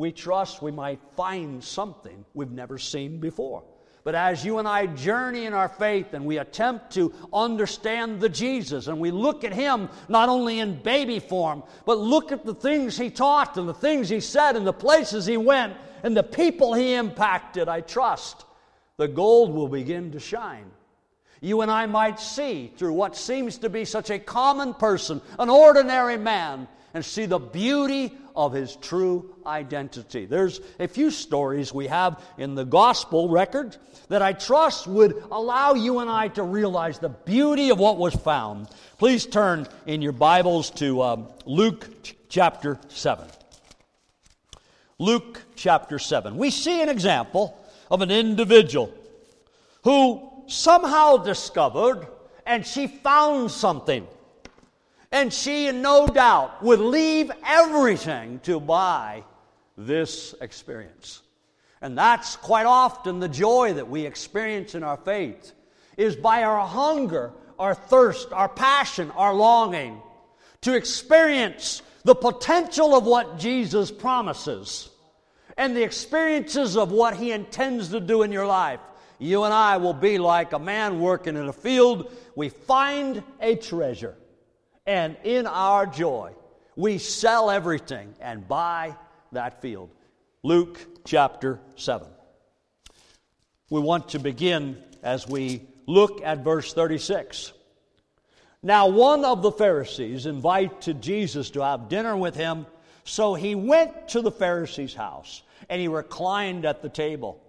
we 0.00 0.10
trust 0.10 0.62
we 0.62 0.72
might 0.72 0.98
find 1.14 1.62
something 1.62 2.24
we've 2.32 2.50
never 2.50 2.78
seen 2.78 3.20
before. 3.20 3.62
But 4.02 4.14
as 4.14 4.44
you 4.44 4.58
and 4.58 4.66
I 4.66 4.86
journey 4.86 5.44
in 5.44 5.52
our 5.52 5.68
faith 5.68 6.14
and 6.14 6.24
we 6.24 6.38
attempt 6.38 6.92
to 6.94 7.12
understand 7.34 8.18
the 8.18 8.30
Jesus 8.30 8.86
and 8.86 8.98
we 8.98 9.10
look 9.10 9.44
at 9.44 9.52
Him 9.52 9.90
not 10.08 10.30
only 10.30 10.58
in 10.58 10.82
baby 10.82 11.18
form, 11.18 11.62
but 11.84 11.98
look 11.98 12.32
at 12.32 12.46
the 12.46 12.54
things 12.54 12.96
He 12.96 13.10
taught 13.10 13.58
and 13.58 13.68
the 13.68 13.74
things 13.74 14.08
He 14.08 14.20
said 14.20 14.56
and 14.56 14.66
the 14.66 14.72
places 14.72 15.26
He 15.26 15.36
went 15.36 15.76
and 16.02 16.16
the 16.16 16.22
people 16.22 16.72
He 16.72 16.94
impacted, 16.94 17.68
I 17.68 17.82
trust 17.82 18.46
the 18.96 19.06
gold 19.06 19.52
will 19.54 19.68
begin 19.68 20.12
to 20.12 20.20
shine. 20.20 20.70
You 21.42 21.60
and 21.60 21.70
I 21.70 21.86
might 21.86 22.20
see 22.20 22.72
through 22.76 22.94
what 22.94 23.16
seems 23.16 23.58
to 23.58 23.68
be 23.68 23.84
such 23.84 24.10
a 24.10 24.18
common 24.18 24.74
person, 24.74 25.20
an 25.38 25.50
ordinary 25.50 26.16
man, 26.16 26.68
and 26.92 27.04
see 27.04 27.26
the 27.26 27.38
beauty 27.38 28.16
of 28.34 28.52
his 28.52 28.76
true 28.76 29.34
identity. 29.46 30.26
There's 30.26 30.60
a 30.78 30.88
few 30.88 31.10
stories 31.10 31.72
we 31.72 31.86
have 31.86 32.22
in 32.38 32.54
the 32.54 32.64
gospel 32.64 33.28
record 33.28 33.76
that 34.08 34.22
I 34.22 34.32
trust 34.32 34.86
would 34.86 35.22
allow 35.30 35.74
you 35.74 36.00
and 36.00 36.10
I 36.10 36.28
to 36.28 36.42
realize 36.42 36.98
the 36.98 37.08
beauty 37.08 37.70
of 37.70 37.78
what 37.78 37.98
was 37.98 38.14
found. 38.14 38.68
Please 38.98 39.26
turn 39.26 39.66
in 39.86 40.02
your 40.02 40.12
Bibles 40.12 40.70
to 40.72 41.02
um, 41.02 41.28
Luke 41.44 41.88
chapter 42.28 42.78
7. 42.88 43.26
Luke 44.98 45.42
chapter 45.56 45.98
7. 45.98 46.36
We 46.36 46.50
see 46.50 46.82
an 46.82 46.88
example 46.88 47.56
of 47.90 48.02
an 48.02 48.10
individual 48.10 48.92
who 49.82 50.44
somehow 50.46 51.16
discovered 51.16 52.06
and 52.44 52.66
she 52.66 52.86
found 52.86 53.50
something 53.50 54.06
and 55.12 55.32
she, 55.32 55.66
in 55.66 55.82
no 55.82 56.06
doubt, 56.06 56.62
would 56.62 56.80
leave 56.80 57.30
everything 57.44 58.38
to 58.40 58.60
buy 58.60 59.24
this 59.76 60.34
experience. 60.40 61.22
And 61.82 61.96
that's 61.96 62.36
quite 62.36 62.66
often 62.66 63.20
the 63.20 63.28
joy 63.28 63.74
that 63.74 63.88
we 63.88 64.06
experience 64.06 64.74
in 64.74 64.82
our 64.82 64.98
faith, 64.98 65.52
is 65.96 66.14
by 66.16 66.44
our 66.44 66.66
hunger, 66.66 67.32
our 67.58 67.74
thirst, 67.74 68.32
our 68.32 68.48
passion, 68.48 69.10
our 69.12 69.34
longing 69.34 70.00
to 70.62 70.74
experience 70.74 71.82
the 72.04 72.14
potential 72.14 72.94
of 72.94 73.04
what 73.04 73.38
Jesus 73.38 73.90
promises 73.90 74.88
and 75.56 75.76
the 75.76 75.82
experiences 75.82 76.76
of 76.76 76.92
what 76.92 77.16
He 77.16 77.32
intends 77.32 77.88
to 77.90 78.00
do 78.00 78.22
in 78.22 78.32
your 78.32 78.46
life. 78.46 78.80
You 79.18 79.44
and 79.44 79.52
I 79.52 79.76
will 79.76 79.92
be 79.92 80.16
like 80.18 80.52
a 80.52 80.58
man 80.58 81.00
working 81.00 81.36
in 81.36 81.48
a 81.48 81.52
field. 81.52 82.10
We 82.34 82.48
find 82.48 83.22
a 83.40 83.56
treasure 83.56 84.16
and 84.90 85.16
in 85.22 85.46
our 85.46 85.86
joy, 85.86 86.32
we 86.74 86.98
sell 86.98 87.48
everything 87.48 88.12
and 88.20 88.48
buy 88.48 88.96
that 89.30 89.62
field. 89.62 89.88
Luke 90.42 90.80
chapter 91.04 91.60
7. 91.76 92.08
We 93.70 93.78
want 93.78 94.08
to 94.08 94.18
begin 94.18 94.82
as 95.04 95.28
we 95.28 95.62
look 95.86 96.22
at 96.24 96.42
verse 96.42 96.74
36. 96.74 97.52
Now, 98.64 98.88
one 98.88 99.24
of 99.24 99.42
the 99.42 99.52
Pharisees 99.52 100.26
invited 100.26 101.00
Jesus 101.00 101.50
to 101.50 101.62
have 101.62 101.88
dinner 101.88 102.16
with 102.16 102.34
him, 102.34 102.66
so 103.04 103.34
he 103.34 103.54
went 103.54 104.08
to 104.08 104.22
the 104.22 104.32
Pharisee's 104.32 104.94
house 104.94 105.44
and 105.68 105.80
he 105.80 105.86
reclined 105.86 106.64
at 106.64 106.82
the 106.82 106.88
table. 106.88 107.40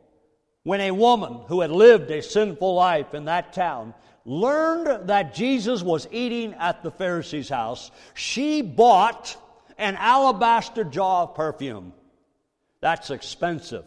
When 0.61 0.79
a 0.79 0.91
woman 0.91 1.39
who 1.47 1.61
had 1.61 1.71
lived 1.71 2.11
a 2.11 2.21
sinful 2.21 2.75
life 2.75 3.15
in 3.15 3.25
that 3.25 3.51
town 3.51 3.95
learned 4.25 5.09
that 5.09 5.33
Jesus 5.33 5.81
was 5.81 6.07
eating 6.11 6.53
at 6.55 6.83
the 6.83 6.91
Pharisee's 6.91 7.49
house, 7.49 7.91
she 8.13 8.61
bought 8.61 9.35
an 9.77 9.95
alabaster 9.95 10.83
jar 10.83 11.23
of 11.23 11.35
perfume. 11.35 11.93
That's 12.81 13.09
expensive. 13.09 13.85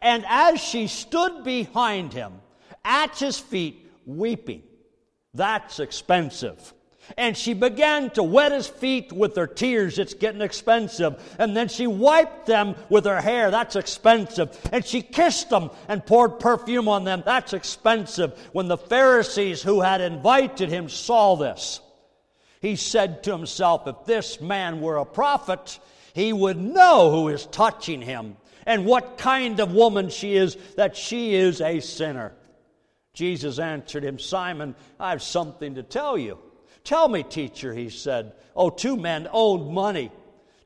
And 0.00 0.24
as 0.28 0.60
she 0.60 0.86
stood 0.86 1.44
behind 1.44 2.12
him, 2.12 2.40
at 2.84 3.16
his 3.18 3.38
feet, 3.38 3.90
weeping, 4.04 4.62
that's 5.34 5.80
expensive. 5.80 6.72
And 7.16 7.36
she 7.36 7.54
began 7.54 8.10
to 8.10 8.22
wet 8.22 8.52
his 8.52 8.66
feet 8.66 9.12
with 9.12 9.36
her 9.36 9.46
tears. 9.46 9.98
It's 9.98 10.14
getting 10.14 10.40
expensive. 10.40 11.22
And 11.38 11.56
then 11.56 11.68
she 11.68 11.86
wiped 11.86 12.46
them 12.46 12.74
with 12.88 13.04
her 13.04 13.20
hair. 13.20 13.50
That's 13.50 13.76
expensive. 13.76 14.58
And 14.72 14.84
she 14.84 15.02
kissed 15.02 15.50
them 15.50 15.70
and 15.88 16.04
poured 16.04 16.40
perfume 16.40 16.88
on 16.88 17.04
them. 17.04 17.22
That's 17.24 17.52
expensive. 17.52 18.38
When 18.52 18.68
the 18.68 18.76
Pharisees 18.76 19.62
who 19.62 19.80
had 19.80 20.00
invited 20.00 20.68
him 20.68 20.88
saw 20.88 21.36
this, 21.36 21.80
he 22.60 22.76
said 22.76 23.22
to 23.24 23.32
himself, 23.32 23.86
If 23.86 24.04
this 24.06 24.40
man 24.40 24.80
were 24.80 24.96
a 24.96 25.04
prophet, 25.04 25.78
he 26.14 26.32
would 26.32 26.56
know 26.56 27.10
who 27.10 27.28
is 27.28 27.46
touching 27.46 28.02
him 28.02 28.36
and 28.66 28.84
what 28.84 29.16
kind 29.16 29.60
of 29.60 29.72
woman 29.72 30.10
she 30.10 30.34
is, 30.34 30.56
that 30.76 30.96
she 30.96 31.34
is 31.34 31.60
a 31.60 31.80
sinner. 31.80 32.32
Jesus 33.14 33.58
answered 33.58 34.04
him, 34.04 34.18
Simon, 34.18 34.74
I 34.98 35.10
have 35.10 35.22
something 35.22 35.76
to 35.76 35.82
tell 35.82 36.18
you. 36.18 36.38
Tell 36.86 37.08
me, 37.08 37.24
teacher, 37.24 37.74
he 37.74 37.90
said. 37.90 38.32
Oh, 38.54 38.70
two 38.70 38.96
men 38.96 39.28
owed 39.32 39.68
money 39.68 40.12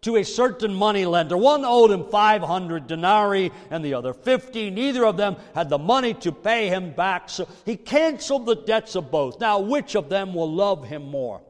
to 0.03 0.17
a 0.17 0.23
certain 0.23 0.75
money 0.75 1.07
lender. 1.07 1.35
One 1.35 1.65
owed 1.65 1.91
him 1.91 2.05
500 2.11 2.87
denarii 2.87 3.51
and 3.71 3.83
the 3.83 3.95
other 3.95 4.13
50. 4.13 4.69
Neither 4.69 5.07
of 5.07 5.17
them 5.17 5.37
had 5.55 5.71
the 5.71 5.79
money 5.79 6.13
to 6.15 6.31
pay 6.31 6.69
him 6.69 6.93
back, 6.93 7.31
so 7.31 7.49
he 7.65 7.75
canceled 7.75 8.45
the 8.45 8.55
debts 8.55 8.97
of 8.97 9.11
both. 9.11 9.41
Now, 9.41 9.61
which 9.61 9.95
of 9.95 10.11
them 10.11 10.35
will 10.35 10.53
love 10.53 10.87
him 10.87 11.11
more? 11.11 11.41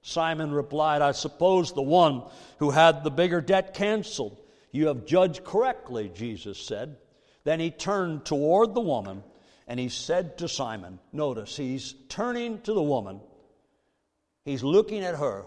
Simon 0.00 0.50
replied, 0.50 1.02
I 1.02 1.12
suppose 1.12 1.72
the 1.72 1.82
one 1.82 2.22
who 2.58 2.70
had 2.70 3.04
the 3.04 3.10
bigger 3.10 3.42
debt 3.42 3.74
canceled. 3.74 4.40
You 4.72 4.86
have 4.86 5.04
judged 5.04 5.44
correctly, 5.44 6.10
Jesus 6.14 6.58
said. 6.58 6.96
Then 7.44 7.60
he 7.60 7.70
turned 7.70 8.24
toward 8.24 8.72
the 8.72 8.80
woman 8.80 9.22
and 9.68 9.78
he 9.78 9.90
said 9.90 10.38
to 10.38 10.48
Simon, 10.48 11.00
Notice, 11.12 11.54
he's 11.54 11.94
turning 12.08 12.62
to 12.62 12.72
the 12.72 12.82
woman 12.82 13.20
He's 14.46 14.62
looking 14.62 15.02
at 15.02 15.16
her, 15.16 15.44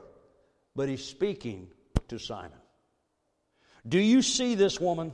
but 0.75 0.89
he's 0.89 1.03
speaking 1.03 1.69
to 2.09 2.19
Simon. 2.19 2.59
Do 3.87 3.97
you 3.97 4.21
see 4.21 4.55
this 4.55 4.79
woman? 4.79 5.13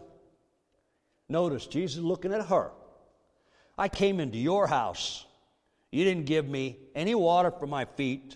Notice 1.30 1.67
Jesus 1.67 2.04
looking 2.04 2.34
at 2.34 2.48
her. 2.48 2.71
I 3.78 3.88
came 3.88 4.19
into 4.19 4.39
your 4.39 4.65
house. 4.65 5.24
You 5.91 6.04
didn't 6.04 6.26
give 6.26 6.50
me 6.50 6.80
any 6.95 7.13
water 7.13 7.52
for 7.52 7.67
my 7.67 7.86
feet 7.86 8.36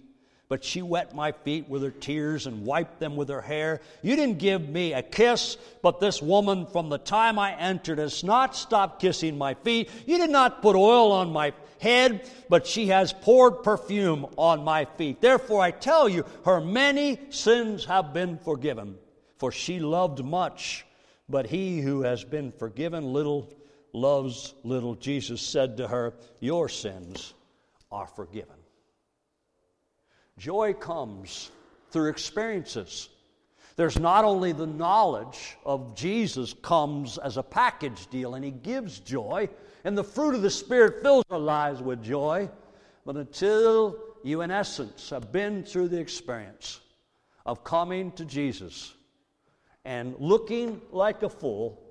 but 0.50 0.66
she 0.66 0.82
wet 0.82 1.14
my 1.14 1.32
feet 1.32 1.70
with 1.70 1.84
her 1.84 1.92
tears 1.92 2.48
and 2.48 2.66
wiped 2.66 3.00
them 3.00 3.16
with 3.16 3.30
her 3.30 3.42
hair. 3.42 3.82
You 4.02 4.16
didn't 4.16 4.40
give 4.40 4.68
me 4.68 4.94
a 4.94 5.04
kiss, 5.04 5.58
but 5.84 6.00
this 6.00 6.24
woman 6.24 6.66
from 6.66 6.90
the 6.90 6.98
time 6.98 7.38
I 7.38 7.54
entered 7.56 8.00
has 8.00 8.24
not 8.24 8.56
stopped 8.56 9.00
kissing 9.00 9.38
my 9.38 9.54
feet. 9.54 9.92
You 10.08 10.18
did 10.18 10.32
not 10.32 10.64
put 10.64 10.76
oil 10.76 11.12
on 11.12 11.32
my 11.32 11.54
head, 11.80 12.30
but 12.50 12.68
she 12.68 12.88
has 12.88 13.14
poured 13.14 13.64
perfume 13.64 14.28
on 14.38 14.64
my 14.64 14.86
feet. 14.86 15.22
Therefore, 15.22 15.62
I 15.62 15.72
tell 15.72 16.08
you, 16.08 16.26
her 16.46 16.62
many 16.62 17.20
sins 17.30 17.86
have 17.86 18.14
been 18.14 18.38
forgiven, 18.38 18.98
for 19.38 19.52
she 19.52 19.80
loved 19.80 20.24
much. 20.24 20.86
But 21.28 21.46
he 21.46 21.80
who 21.80 22.02
has 22.02 22.24
been 22.24 22.52
forgiven 22.52 23.14
little 23.14 23.54
loves 23.94 24.54
little. 24.64 24.96
Jesus 24.96 25.42
said 25.42 25.78
to 25.78 25.88
her, 25.88 26.16
Your 26.40 26.70
sins 26.70 27.34
are 27.92 28.08
forgiven. 28.08 28.56
Joy 30.38 30.74
comes 30.74 31.52
through 31.92 32.10
experiences. 32.10 33.10
There's 33.76 34.00
not 34.00 34.26
only 34.26 34.52
the 34.52 34.68
knowledge 34.68 35.58
of 35.66 35.96
Jesus 35.96 36.54
comes 36.54 37.18
as 37.18 37.38
a 37.38 37.44
package 37.44 38.08
deal 38.08 38.36
and 38.36 38.44
he 38.44 38.52
gives 38.52 39.00
joy, 39.00 39.50
and 39.90 39.98
the 39.98 40.04
fruit 40.04 40.36
of 40.36 40.44
the 40.44 40.52
Spirit 40.52 41.02
fills 41.02 41.26
our 41.32 41.40
lives 41.40 41.82
with 41.82 42.04
joy, 42.04 42.48
but 43.08 43.18
until 43.18 43.98
you, 44.22 44.42
in 44.42 44.52
essence, 44.52 45.10
have 45.10 45.32
been 45.32 45.64
through 45.64 45.88
the 45.88 46.00
experience 46.00 46.80
of 47.48 47.64
coming 47.64 48.12
to 48.12 48.24
Jesus 48.24 48.94
and 49.86 50.14
looking 50.20 50.80
like 50.92 51.24
a 51.24 51.30
fool 51.30 51.82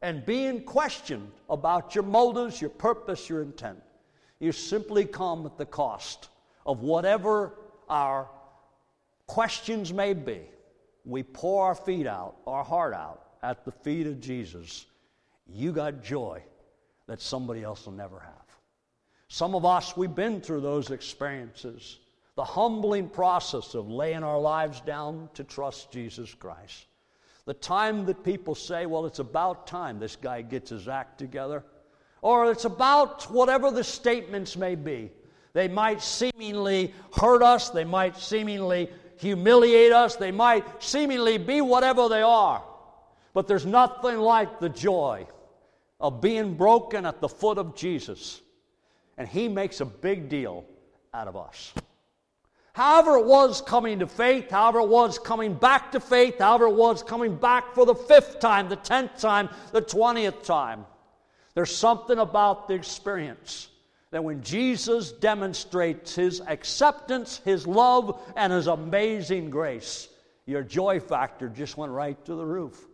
and 0.00 0.24
being 0.24 0.62
questioned 0.62 1.30
about 1.50 1.94
your 1.94 2.04
motives, 2.04 2.58
your 2.58 2.70
purpose, 2.70 3.28
your 3.28 3.42
intent, 3.42 3.82
you 4.40 4.50
simply 4.50 5.04
come 5.04 5.44
at 5.44 5.58
the 5.58 5.66
cost 5.66 6.30
of 6.64 6.80
whatever 6.80 7.52
our 7.90 8.30
questions 9.26 9.92
may 9.92 10.14
be, 10.14 10.40
we 11.04 11.22
pour 11.22 11.66
our 11.66 11.74
feet 11.74 12.06
out, 12.06 12.36
our 12.46 12.64
heart 12.64 12.94
out 12.94 13.32
at 13.42 13.66
the 13.66 13.72
feet 13.72 14.06
of 14.06 14.22
Jesus, 14.22 14.86
you 15.46 15.70
got 15.70 16.02
joy 16.02 16.42
that 17.06 17.20
somebody 17.20 17.62
else 17.62 17.86
will 17.86 17.92
never 17.92 18.18
have. 18.20 18.46
Some 19.28 19.54
of 19.54 19.64
us, 19.64 19.96
we've 19.96 20.14
been 20.14 20.40
through 20.40 20.60
those 20.60 20.90
experiences. 20.90 21.98
The 22.36 22.44
humbling 22.44 23.08
process 23.08 23.74
of 23.74 23.88
laying 23.88 24.22
our 24.22 24.38
lives 24.38 24.80
down 24.80 25.28
to 25.34 25.44
trust 25.44 25.90
Jesus 25.90 26.34
Christ. 26.34 26.86
The 27.44 27.54
time 27.54 28.06
that 28.06 28.24
people 28.24 28.54
say, 28.54 28.86
well, 28.86 29.06
it's 29.06 29.20
about 29.20 29.66
time 29.66 29.98
this 29.98 30.16
guy 30.16 30.42
gets 30.42 30.70
his 30.70 30.88
act 30.88 31.18
together. 31.18 31.64
Or 32.22 32.50
it's 32.50 32.64
about 32.64 33.30
whatever 33.30 33.70
the 33.70 33.84
statements 33.84 34.56
may 34.56 34.74
be. 34.74 35.10
They 35.52 35.68
might 35.68 36.02
seemingly 36.02 36.92
hurt 37.16 37.42
us, 37.42 37.70
they 37.70 37.84
might 37.84 38.16
seemingly 38.18 38.90
humiliate 39.18 39.92
us, 39.92 40.16
they 40.16 40.32
might 40.32 40.82
seemingly 40.82 41.38
be 41.38 41.60
whatever 41.60 42.08
they 42.08 42.20
are. 42.20 42.62
But 43.32 43.46
there's 43.46 43.64
nothing 43.64 44.18
like 44.18 44.60
the 44.60 44.68
joy 44.68 45.26
of 46.00 46.20
being 46.20 46.54
broken 46.54 47.06
at 47.06 47.20
the 47.20 47.28
foot 47.28 47.58
of 47.58 47.74
Jesus. 47.74 48.40
And 49.18 49.28
He 49.28 49.48
makes 49.48 49.80
a 49.80 49.86
big 49.86 50.28
deal 50.28 50.64
out 51.14 51.28
of 51.28 51.36
us. 51.36 51.72
However, 52.72 53.16
it 53.16 53.24
was 53.24 53.62
coming 53.62 54.00
to 54.00 54.06
faith, 54.06 54.50
however, 54.50 54.80
it 54.80 54.88
was 54.88 55.18
coming 55.18 55.54
back 55.54 55.92
to 55.92 56.00
faith, 56.00 56.38
however, 56.38 56.66
it 56.66 56.74
was 56.74 57.02
coming 57.02 57.34
back 57.34 57.74
for 57.74 57.86
the 57.86 57.94
fifth 57.94 58.38
time, 58.38 58.68
the 58.68 58.76
tenth 58.76 59.18
time, 59.18 59.48
the 59.72 59.80
twentieth 59.80 60.42
time, 60.42 60.84
there's 61.56 61.74
something 61.74 62.18
about 62.18 62.68
the 62.68 62.74
experience 62.74 63.68
that 64.10 64.22
when 64.22 64.42
Jesus 64.42 65.10
demonstrates 65.10 66.14
his 66.14 66.42
acceptance, 66.42 67.40
his 67.46 67.66
love, 67.66 68.22
and 68.36 68.52
his 68.52 68.66
amazing 68.66 69.48
grace, 69.48 70.06
your 70.44 70.62
joy 70.62 71.00
factor 71.00 71.48
just 71.48 71.78
went 71.78 71.92
right 71.92 72.22
to 72.26 72.34
the 72.34 72.44
roof. 72.44 72.86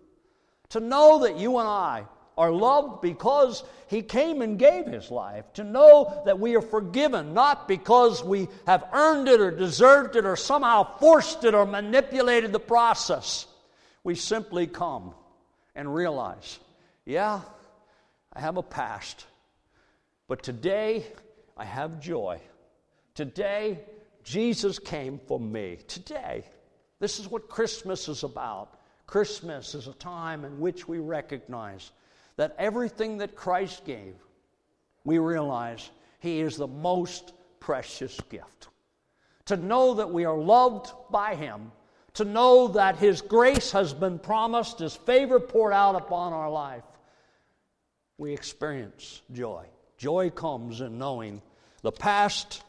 To 0.71 0.81
know 0.81 1.25
that 1.25 1.37
you 1.39 1.59
and 1.59 1.69
I 1.69 2.05
are 2.37 2.51
loved 2.51 3.03
because 3.03 3.63
He 3.89 4.03
came 4.03 4.43
and 4.43 4.59
gave 4.59 4.87
His 4.87 5.11
life. 5.11 5.53
To 5.55 5.65
know 5.65 6.23
that 6.25 6.39
we 6.39 6.57
are 6.57 6.63
forgiven, 6.63 7.35
not 7.35 7.69
because 7.69 8.25
we 8.25 8.49
have 8.67 8.87
earned 8.93 9.29
it 9.29 9.41
or 9.41 9.51
deserved 9.51 10.17
it 10.17 10.25
or 10.25 10.37
somehow 10.37 10.99
forced 10.99 11.45
it 11.45 11.55
or 11.55 11.67
manipulated 11.67 12.53
the 12.53 12.61
process. 12.61 13.47
We 14.05 14.15
simply 14.15 14.67
come 14.67 15.15
and 15.75 15.95
realize, 15.95 16.59
yeah, 17.05 17.41
I 18.33 18.41
have 18.41 18.57
a 18.57 18.63
past, 18.63 19.27
but 20.29 20.43
today 20.43 21.07
I 21.57 21.65
have 21.65 22.01
joy. 22.01 22.41
Today, 23.15 23.81
Jesus 24.25 24.79
came 24.79 25.21
for 25.27 25.39
me. 25.39 25.79
Today. 25.87 26.45
This 26.99 27.19
is 27.19 27.29
what 27.29 27.49
Christmas 27.49 28.09
is 28.09 28.23
about. 28.23 28.79
Christmas 29.07 29.75
is 29.75 29.89
a 29.89 29.93
time 29.95 30.45
in 30.45 30.61
which 30.61 30.89
we 30.89 30.99
recognize 30.99 31.91
that 32.37 32.55
everything 32.59 33.19
that 33.19 33.37
Christ 33.37 33.85
gave, 33.85 34.15
we 35.05 35.19
realize 35.19 35.91
He 36.21 36.41
is 36.41 36.57
the 36.57 36.67
most 36.67 37.33
precious 37.61 38.19
gift. 38.29 38.69
To 39.47 39.57
know 39.57 39.95
that 39.95 40.11
we 40.11 40.25
are 40.25 40.39
loved 40.39 40.93
by 41.11 41.35
Him, 41.35 41.73
to 42.15 42.25
know 42.25 42.69
that 42.69 42.97
His 42.97 43.21
grace 43.21 43.73
has 43.73 43.93
been 43.93 44.19
promised, 44.19 44.79
His 44.79 44.95
favor 44.95 45.41
poured 45.41 45.73
out 45.73 45.95
upon 45.95 46.33
our 46.33 46.51
life, 46.51 46.85
we 48.19 48.33
experience 48.33 49.21
joy. 49.33 49.65
Joy 49.99 50.31
comes 50.31 50.81
in 50.81 50.99
knowing 50.99 51.43
the 51.83 51.93
past 51.93 52.63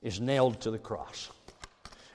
is 0.00 0.20
nailed 0.20 0.60
to 0.62 0.70
the 0.70 0.78
cross. 0.78 1.30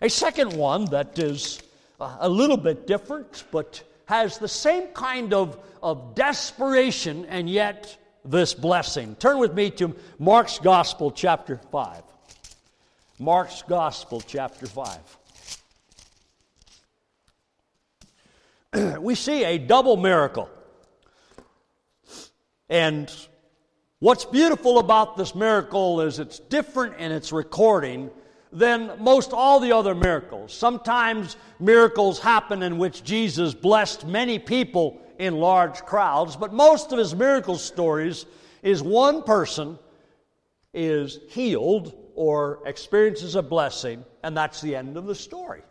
A 0.01 0.09
second 0.09 0.53
one 0.53 0.85
that 0.85 1.17
is 1.17 1.59
uh, 1.99 2.17
a 2.19 2.29
little 2.29 2.57
bit 2.57 2.85
different, 2.85 3.43
but 3.51 3.83
has 4.07 4.39
the 4.39 4.47
same 4.47 4.87
kind 4.87 5.33
of, 5.33 5.59
of 5.83 6.15
desperation 6.15 7.25
and 7.25 7.49
yet 7.49 7.97
this 8.25 8.53
blessing. 8.53 9.15
Turn 9.15 9.37
with 9.37 9.53
me 9.53 9.69
to 9.71 9.95
Mark's 10.17 10.59
Gospel, 10.59 11.11
chapter 11.11 11.59
5. 11.71 12.03
Mark's 13.19 13.63
Gospel, 13.63 14.21
chapter 14.21 14.65
5. 14.65 15.17
we 19.01 19.15
see 19.15 19.43
a 19.43 19.57
double 19.57 19.97
miracle. 19.97 20.49
And 22.69 23.13
what's 23.99 24.23
beautiful 24.23 24.79
about 24.79 25.17
this 25.17 25.35
miracle 25.35 25.99
is 26.01 26.19
it's 26.19 26.39
different 26.39 26.95
in 26.97 27.11
its 27.11 27.33
recording 27.33 28.09
than 28.51 28.91
most 28.99 29.33
all 29.33 29.59
the 29.59 29.71
other 29.71 29.95
miracles. 29.95 30.53
Sometimes 30.53 31.35
miracles 31.59 32.19
happen 32.19 32.63
in 32.63 32.77
which 32.77 33.03
Jesus 33.03 33.53
blessed 33.53 34.05
many 34.05 34.39
people 34.39 35.01
in 35.19 35.39
large 35.39 35.81
crowds, 35.85 36.35
but 36.35 36.53
most 36.53 36.91
of 36.91 36.99
his 36.99 37.15
miracle 37.15 37.57
stories 37.57 38.25
is 38.63 38.81
one 38.83 39.23
person 39.23 39.77
is 40.73 41.19
healed 41.29 41.95
or 42.15 42.59
experiences 42.65 43.35
a 43.35 43.41
blessing, 43.41 44.03
and 44.23 44.35
that's 44.35 44.61
the 44.61 44.75
end 44.75 44.97
of 44.97 45.05
the 45.05 45.15
story. 45.15 45.61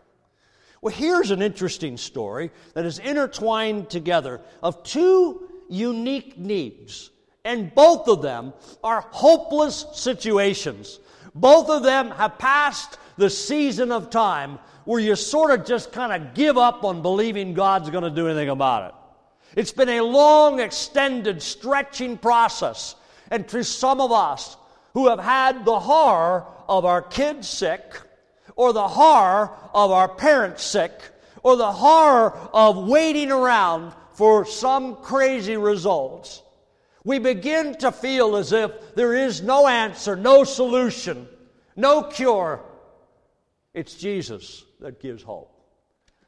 Well, 0.81 0.95
here's 0.95 1.31
an 1.31 1.43
interesting 1.43 1.97
story 1.97 2.51
that 2.75 2.85
is 2.85 2.99
intertwined 2.99 3.91
together 3.91 4.41
of 4.63 4.83
two 4.83 5.49
unique 5.69 6.39
needs, 6.39 7.11
and 7.45 7.75
both 7.75 8.09
of 8.09 8.23
them 8.23 8.53
are 8.85 9.01
hopeless 9.11 9.87
situations. 9.95 11.01
Both 11.37 11.69
of 11.69 11.83
them 11.83 12.11
have 12.13 12.39
passed 12.39 12.99
the 13.19 13.29
season 13.29 13.93
of 13.93 14.11
time 14.11 14.59
where 14.85 15.01
you 15.01 15.15
sort 15.17 15.51
of 15.51 15.67
just 15.67 15.93
kind 15.93 16.13
of 16.13 16.35
give 16.35 16.57
up 16.57 16.83
on 16.83 17.03
believing 17.03 17.53
God's 17.53 17.91
going 17.91 18.05
to 18.05 18.11
do 18.11 18.27
anything 18.27 18.49
about 18.49 18.89
it. 18.89 19.61
It's 19.61 19.73
been 19.73 19.91
a 19.91 20.01
long, 20.01 20.61
extended, 20.61 21.43
stretching 21.43 22.17
process. 22.17 22.95
And 23.31 23.47
to 23.49 23.63
some 23.65 24.01
of 24.01 24.13
us 24.13 24.57
who 24.95 25.09
have 25.09 25.19
had 25.19 25.65
the 25.65 25.79
horror 25.79 26.47
of 26.69 26.85
our 26.85 27.03
kids 27.03 27.49
sick, 27.49 28.01
or 28.55 28.73
the 28.73 28.89
horror 28.89 29.51
of 29.75 29.91
our 29.91 30.09
parents 30.09 30.63
sick, 30.63 30.93
or 31.43 31.57
the 31.57 31.71
horror 31.71 32.33
of 32.53 32.89
waiting 32.89 33.31
around 33.31 33.93
for 34.15 34.47
some 34.47 34.97
crazy 34.97 35.57
results, 35.57 36.43
we 37.07 37.21
begin 37.21 37.73
to 37.77 37.93
feel 37.93 38.35
as 38.35 38.53
if 38.53 38.97
there 38.97 39.15
is 39.15 39.41
no 39.41 39.69
answer, 39.69 40.17
no 40.17 40.43
solution, 40.43 41.29
no 41.77 42.03
cure. 42.03 42.61
It's 43.73 43.95
Jesus 43.95 44.65
that 44.81 45.01
gives 45.01 45.23
hope. 45.23 45.53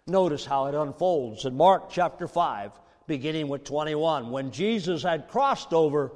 Notice 0.06 0.44
how 0.44 0.66
it 0.66 0.76
unfolds 0.76 1.46
in 1.46 1.56
Mark 1.56 1.90
chapter 1.90 2.28
5, 2.28 2.70
beginning 3.08 3.48
with 3.48 3.64
21. 3.64 4.30
When 4.30 4.52
Jesus 4.52 5.02
had 5.02 5.26
crossed 5.26 5.72
over 5.72 6.12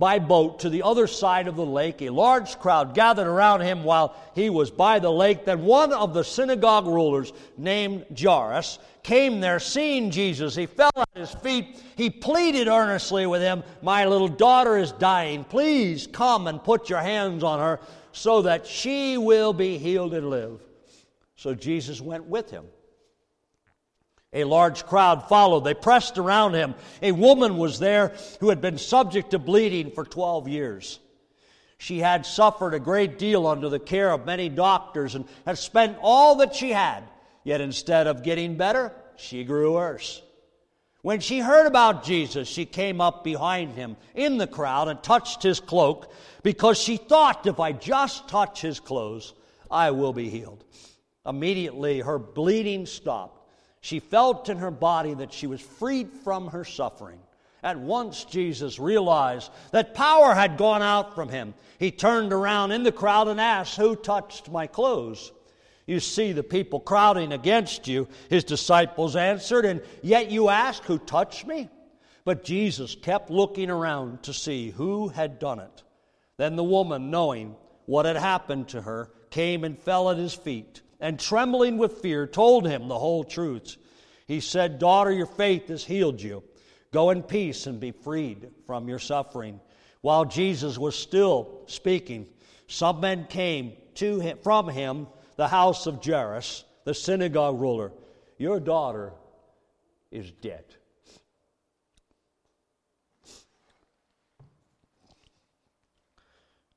by 0.00 0.18
boat 0.18 0.60
to 0.60 0.70
the 0.70 0.82
other 0.82 1.06
side 1.06 1.46
of 1.46 1.56
the 1.56 1.64
lake. 1.64 2.00
A 2.00 2.08
large 2.08 2.58
crowd 2.58 2.94
gathered 2.94 3.26
around 3.26 3.60
him 3.60 3.84
while 3.84 4.16
he 4.34 4.48
was 4.48 4.70
by 4.70 4.98
the 4.98 5.12
lake. 5.12 5.44
Then 5.44 5.62
one 5.62 5.92
of 5.92 6.14
the 6.14 6.24
synagogue 6.24 6.86
rulers, 6.86 7.34
named 7.58 8.06
Jairus, 8.18 8.78
came 9.02 9.40
there. 9.40 9.60
Seeing 9.60 10.10
Jesus, 10.10 10.54
he 10.54 10.64
fell 10.64 10.90
at 10.96 11.08
his 11.14 11.30
feet. 11.30 11.78
He 11.96 12.08
pleaded 12.08 12.66
earnestly 12.66 13.26
with 13.26 13.42
him, 13.42 13.62
My 13.82 14.06
little 14.06 14.26
daughter 14.26 14.78
is 14.78 14.92
dying. 14.92 15.44
Please 15.44 16.06
come 16.06 16.46
and 16.46 16.64
put 16.64 16.88
your 16.88 17.00
hands 17.00 17.44
on 17.44 17.58
her 17.58 17.78
so 18.12 18.42
that 18.42 18.66
she 18.66 19.18
will 19.18 19.52
be 19.52 19.76
healed 19.76 20.14
and 20.14 20.30
live. 20.30 20.60
So 21.36 21.54
Jesus 21.54 22.00
went 22.00 22.24
with 22.24 22.50
him. 22.50 22.64
A 24.32 24.44
large 24.44 24.86
crowd 24.86 25.28
followed. 25.28 25.64
They 25.64 25.74
pressed 25.74 26.16
around 26.16 26.54
him. 26.54 26.74
A 27.02 27.12
woman 27.12 27.56
was 27.56 27.78
there 27.78 28.14
who 28.38 28.48
had 28.48 28.60
been 28.60 28.78
subject 28.78 29.32
to 29.32 29.38
bleeding 29.38 29.90
for 29.90 30.04
12 30.04 30.46
years. 30.48 31.00
She 31.78 31.98
had 31.98 32.26
suffered 32.26 32.74
a 32.74 32.78
great 32.78 33.18
deal 33.18 33.46
under 33.46 33.68
the 33.68 33.80
care 33.80 34.12
of 34.12 34.26
many 34.26 34.48
doctors 34.48 35.14
and 35.14 35.24
had 35.46 35.58
spent 35.58 35.98
all 36.00 36.36
that 36.36 36.54
she 36.54 36.70
had. 36.70 37.04
Yet 37.42 37.60
instead 37.60 38.06
of 38.06 38.22
getting 38.22 38.56
better, 38.56 38.92
she 39.16 39.44
grew 39.44 39.74
worse. 39.74 40.22
When 41.02 41.20
she 41.20 41.38
heard 41.38 41.66
about 41.66 42.04
Jesus, 42.04 42.46
she 42.46 42.66
came 42.66 43.00
up 43.00 43.24
behind 43.24 43.72
him 43.72 43.96
in 44.14 44.36
the 44.36 44.46
crowd 44.46 44.88
and 44.88 45.02
touched 45.02 45.42
his 45.42 45.58
cloak 45.58 46.12
because 46.42 46.78
she 46.78 46.98
thought, 46.98 47.46
if 47.46 47.58
I 47.58 47.72
just 47.72 48.28
touch 48.28 48.60
his 48.60 48.78
clothes, 48.78 49.32
I 49.70 49.92
will 49.92 50.12
be 50.12 50.28
healed. 50.28 50.62
Immediately, 51.24 52.00
her 52.00 52.18
bleeding 52.18 52.84
stopped 52.84 53.39
she 53.80 53.98
felt 54.00 54.48
in 54.48 54.58
her 54.58 54.70
body 54.70 55.14
that 55.14 55.32
she 55.32 55.46
was 55.46 55.60
freed 55.60 56.12
from 56.24 56.48
her 56.48 56.64
suffering. 56.64 57.18
At 57.62 57.78
once, 57.78 58.24
Jesus 58.24 58.78
realized 58.78 59.50
that 59.70 59.94
power 59.94 60.34
had 60.34 60.56
gone 60.56 60.82
out 60.82 61.14
from 61.14 61.28
him. 61.28 61.54
He 61.78 61.90
turned 61.90 62.32
around 62.32 62.72
in 62.72 62.82
the 62.82 62.92
crowd 62.92 63.28
and 63.28 63.40
asked, 63.40 63.76
Who 63.76 63.96
touched 63.96 64.50
my 64.50 64.66
clothes? 64.66 65.32
You 65.86 66.00
see 66.00 66.32
the 66.32 66.42
people 66.42 66.80
crowding 66.80 67.32
against 67.32 67.88
you. 67.88 68.08
His 68.28 68.44
disciples 68.44 69.16
answered, 69.16 69.64
And 69.64 69.82
yet 70.02 70.30
you 70.30 70.48
ask, 70.48 70.82
Who 70.84 70.98
touched 70.98 71.46
me? 71.46 71.68
But 72.24 72.44
Jesus 72.44 72.94
kept 72.94 73.30
looking 73.30 73.70
around 73.70 74.22
to 74.24 74.32
see 74.32 74.70
who 74.70 75.08
had 75.08 75.38
done 75.38 75.58
it. 75.58 75.82
Then 76.36 76.56
the 76.56 76.64
woman, 76.64 77.10
knowing 77.10 77.56
what 77.86 78.06
had 78.06 78.16
happened 78.16 78.68
to 78.68 78.82
her, 78.82 79.10
came 79.30 79.64
and 79.64 79.78
fell 79.78 80.10
at 80.10 80.16
his 80.16 80.34
feet 80.34 80.82
and 81.00 81.18
trembling 81.18 81.78
with 81.78 81.98
fear, 82.02 82.26
told 82.26 82.66
him 82.66 82.88
the 82.88 82.98
whole 82.98 83.24
truth. 83.24 83.76
He 84.26 84.40
said, 84.40 84.78
Daughter, 84.78 85.10
your 85.10 85.26
faith 85.26 85.68
has 85.68 85.84
healed 85.84 86.20
you. 86.20 86.42
Go 86.92 87.10
in 87.10 87.22
peace 87.22 87.66
and 87.66 87.80
be 87.80 87.92
freed 87.92 88.50
from 88.66 88.88
your 88.88 88.98
suffering. 88.98 89.60
While 90.02 90.24
Jesus 90.24 90.78
was 90.78 90.96
still 90.96 91.62
speaking, 91.66 92.26
some 92.66 93.00
men 93.00 93.26
came 93.28 93.72
to 93.96 94.20
him, 94.20 94.38
from 94.42 94.68
him, 94.68 95.06
the 95.36 95.48
house 95.48 95.86
of 95.86 96.04
Jairus, 96.04 96.64
the 96.84 96.94
synagogue 96.94 97.60
ruler. 97.60 97.92
Your 98.38 98.60
daughter 98.60 99.12
is 100.10 100.30
dead. 100.30 100.64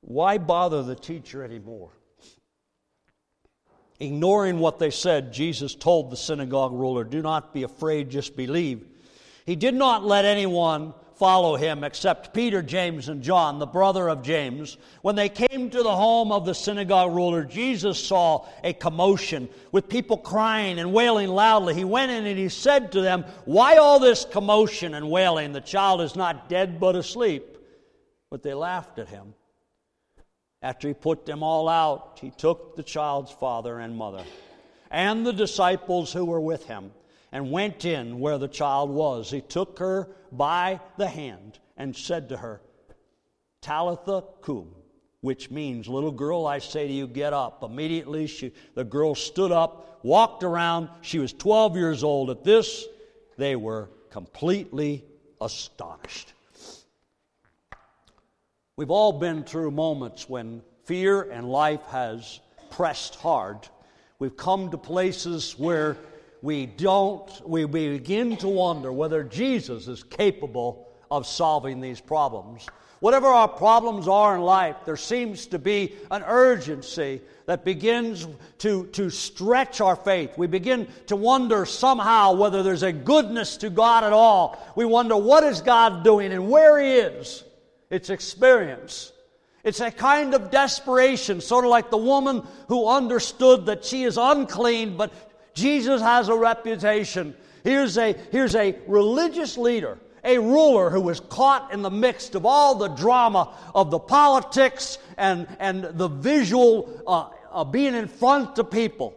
Why 0.00 0.38
bother 0.38 0.82
the 0.82 0.94
teacher 0.94 1.42
anymore? 1.42 1.92
Ignoring 4.00 4.58
what 4.58 4.78
they 4.78 4.90
said, 4.90 5.32
Jesus 5.32 5.74
told 5.74 6.10
the 6.10 6.16
synagogue 6.16 6.72
ruler, 6.72 7.04
Do 7.04 7.22
not 7.22 7.54
be 7.54 7.62
afraid, 7.62 8.10
just 8.10 8.36
believe. 8.36 8.84
He 9.46 9.56
did 9.56 9.74
not 9.74 10.04
let 10.04 10.24
anyone 10.24 10.94
follow 11.16 11.54
him 11.54 11.84
except 11.84 12.34
Peter, 12.34 12.60
James, 12.60 13.08
and 13.08 13.22
John, 13.22 13.58
the 13.58 13.66
brother 13.66 14.08
of 14.08 14.22
James. 14.22 14.78
When 15.02 15.14
they 15.14 15.28
came 15.28 15.70
to 15.70 15.82
the 15.82 15.94
home 15.94 16.32
of 16.32 16.44
the 16.44 16.54
synagogue 16.54 17.14
ruler, 17.14 17.44
Jesus 17.44 18.04
saw 18.04 18.46
a 18.64 18.72
commotion 18.72 19.48
with 19.70 19.88
people 19.88 20.16
crying 20.16 20.78
and 20.78 20.92
wailing 20.92 21.28
loudly. 21.28 21.74
He 21.74 21.84
went 21.84 22.10
in 22.10 22.26
and 22.26 22.38
he 22.38 22.48
said 22.48 22.92
to 22.92 23.00
them, 23.00 23.24
Why 23.44 23.76
all 23.76 24.00
this 24.00 24.24
commotion 24.24 24.94
and 24.94 25.10
wailing? 25.10 25.52
The 25.52 25.60
child 25.60 26.00
is 26.00 26.16
not 26.16 26.48
dead 26.48 26.80
but 26.80 26.96
asleep. 26.96 27.58
But 28.30 28.42
they 28.42 28.54
laughed 28.54 28.98
at 28.98 29.08
him. 29.08 29.34
After 30.64 30.88
he 30.88 30.94
put 30.94 31.26
them 31.26 31.42
all 31.42 31.68
out, 31.68 32.18
he 32.22 32.30
took 32.30 32.74
the 32.74 32.82
child's 32.82 33.30
father 33.30 33.78
and 33.78 33.94
mother 33.94 34.24
and 34.90 35.26
the 35.26 35.32
disciples 35.32 36.12
who 36.12 36.24
were 36.24 36.40
with 36.40 36.66
him 36.66 36.92
and 37.32 37.50
went 37.50 37.84
in 37.84 38.20
where 38.20 38.38
the 38.38 38.48
child 38.48 38.88
was. 38.88 39.30
He 39.30 39.40
took 39.40 39.78
her 39.80 40.08
by 40.30 40.80
the 40.96 41.08
hand 41.08 41.58
and 41.76 41.94
said 41.94 42.28
to 42.28 42.36
her, 42.36 42.62
Talitha 43.60 44.24
cum, 44.40 44.68
which 45.20 45.50
means, 45.50 45.88
little 45.88 46.12
girl, 46.12 46.46
I 46.46 46.60
say 46.60 46.86
to 46.86 46.92
you, 46.92 47.08
get 47.08 47.32
up. 47.32 47.62
Immediately, 47.64 48.28
she, 48.28 48.52
the 48.74 48.84
girl 48.84 49.14
stood 49.14 49.50
up, 49.50 49.98
walked 50.04 50.44
around. 50.44 50.88
She 51.00 51.18
was 51.18 51.32
12 51.32 51.76
years 51.76 52.04
old. 52.04 52.30
At 52.30 52.44
this, 52.44 52.86
they 53.36 53.56
were 53.56 53.90
completely 54.10 55.04
astonished. 55.40 56.33
We've 58.76 58.90
all 58.90 59.12
been 59.12 59.44
through 59.44 59.70
moments 59.70 60.28
when 60.28 60.60
fear 60.84 61.30
and 61.30 61.48
life 61.48 61.84
has 61.90 62.40
pressed 62.70 63.14
hard. 63.14 63.68
We've 64.18 64.36
come 64.36 64.68
to 64.72 64.76
places 64.76 65.56
where 65.56 65.96
we 66.42 66.66
don't, 66.66 67.30
we 67.48 67.66
begin 67.66 68.36
to 68.38 68.48
wonder 68.48 68.92
whether 68.92 69.22
Jesus 69.22 69.86
is 69.86 70.02
capable 70.02 70.88
of 71.08 71.24
solving 71.24 71.80
these 71.80 72.00
problems. 72.00 72.66
Whatever 72.98 73.28
our 73.28 73.46
problems 73.46 74.08
are 74.08 74.34
in 74.34 74.42
life, 74.42 74.74
there 74.84 74.96
seems 74.96 75.46
to 75.46 75.60
be 75.60 75.94
an 76.10 76.24
urgency 76.26 77.20
that 77.46 77.64
begins 77.64 78.26
to, 78.58 78.86
to 78.86 79.08
stretch 79.08 79.80
our 79.80 79.94
faith. 79.94 80.36
We 80.36 80.48
begin 80.48 80.88
to 81.06 81.14
wonder 81.14 81.64
somehow 81.64 82.32
whether 82.32 82.64
there's 82.64 82.82
a 82.82 82.92
goodness 82.92 83.56
to 83.58 83.70
God 83.70 84.02
at 84.02 84.12
all. 84.12 84.60
We 84.74 84.84
wonder 84.84 85.16
what 85.16 85.44
is 85.44 85.60
God 85.60 86.02
doing 86.02 86.32
and 86.32 86.50
where 86.50 86.80
He 86.80 86.94
is 86.94 87.44
it's 87.90 88.10
experience. 88.10 89.12
It's 89.62 89.80
a 89.80 89.90
kind 89.90 90.34
of 90.34 90.50
desperation, 90.50 91.40
sort 91.40 91.64
of 91.64 91.70
like 91.70 91.90
the 91.90 91.96
woman 91.96 92.46
who 92.68 92.86
understood 92.86 93.66
that 93.66 93.84
she 93.84 94.04
is 94.04 94.18
unclean, 94.18 94.96
but 94.96 95.12
Jesus 95.54 96.02
has 96.02 96.28
a 96.28 96.36
reputation. 96.36 97.34
Here's 97.62 97.96
a, 97.96 98.14
here's 98.30 98.54
a 98.54 98.76
religious 98.86 99.56
leader, 99.56 99.98
a 100.22 100.38
ruler 100.38 100.90
who 100.90 101.00
was 101.00 101.20
caught 101.20 101.72
in 101.72 101.80
the 101.80 101.90
midst 101.90 102.34
of 102.34 102.44
all 102.44 102.74
the 102.74 102.88
drama 102.88 103.54
of 103.74 103.90
the 103.90 103.98
politics 103.98 104.98
and, 105.16 105.46
and 105.58 105.84
the 105.84 106.08
visual 106.08 107.02
uh, 107.06 107.28
uh, 107.50 107.64
being 107.64 107.94
in 107.94 108.06
front 108.06 108.58
of 108.58 108.70
people. 108.70 109.16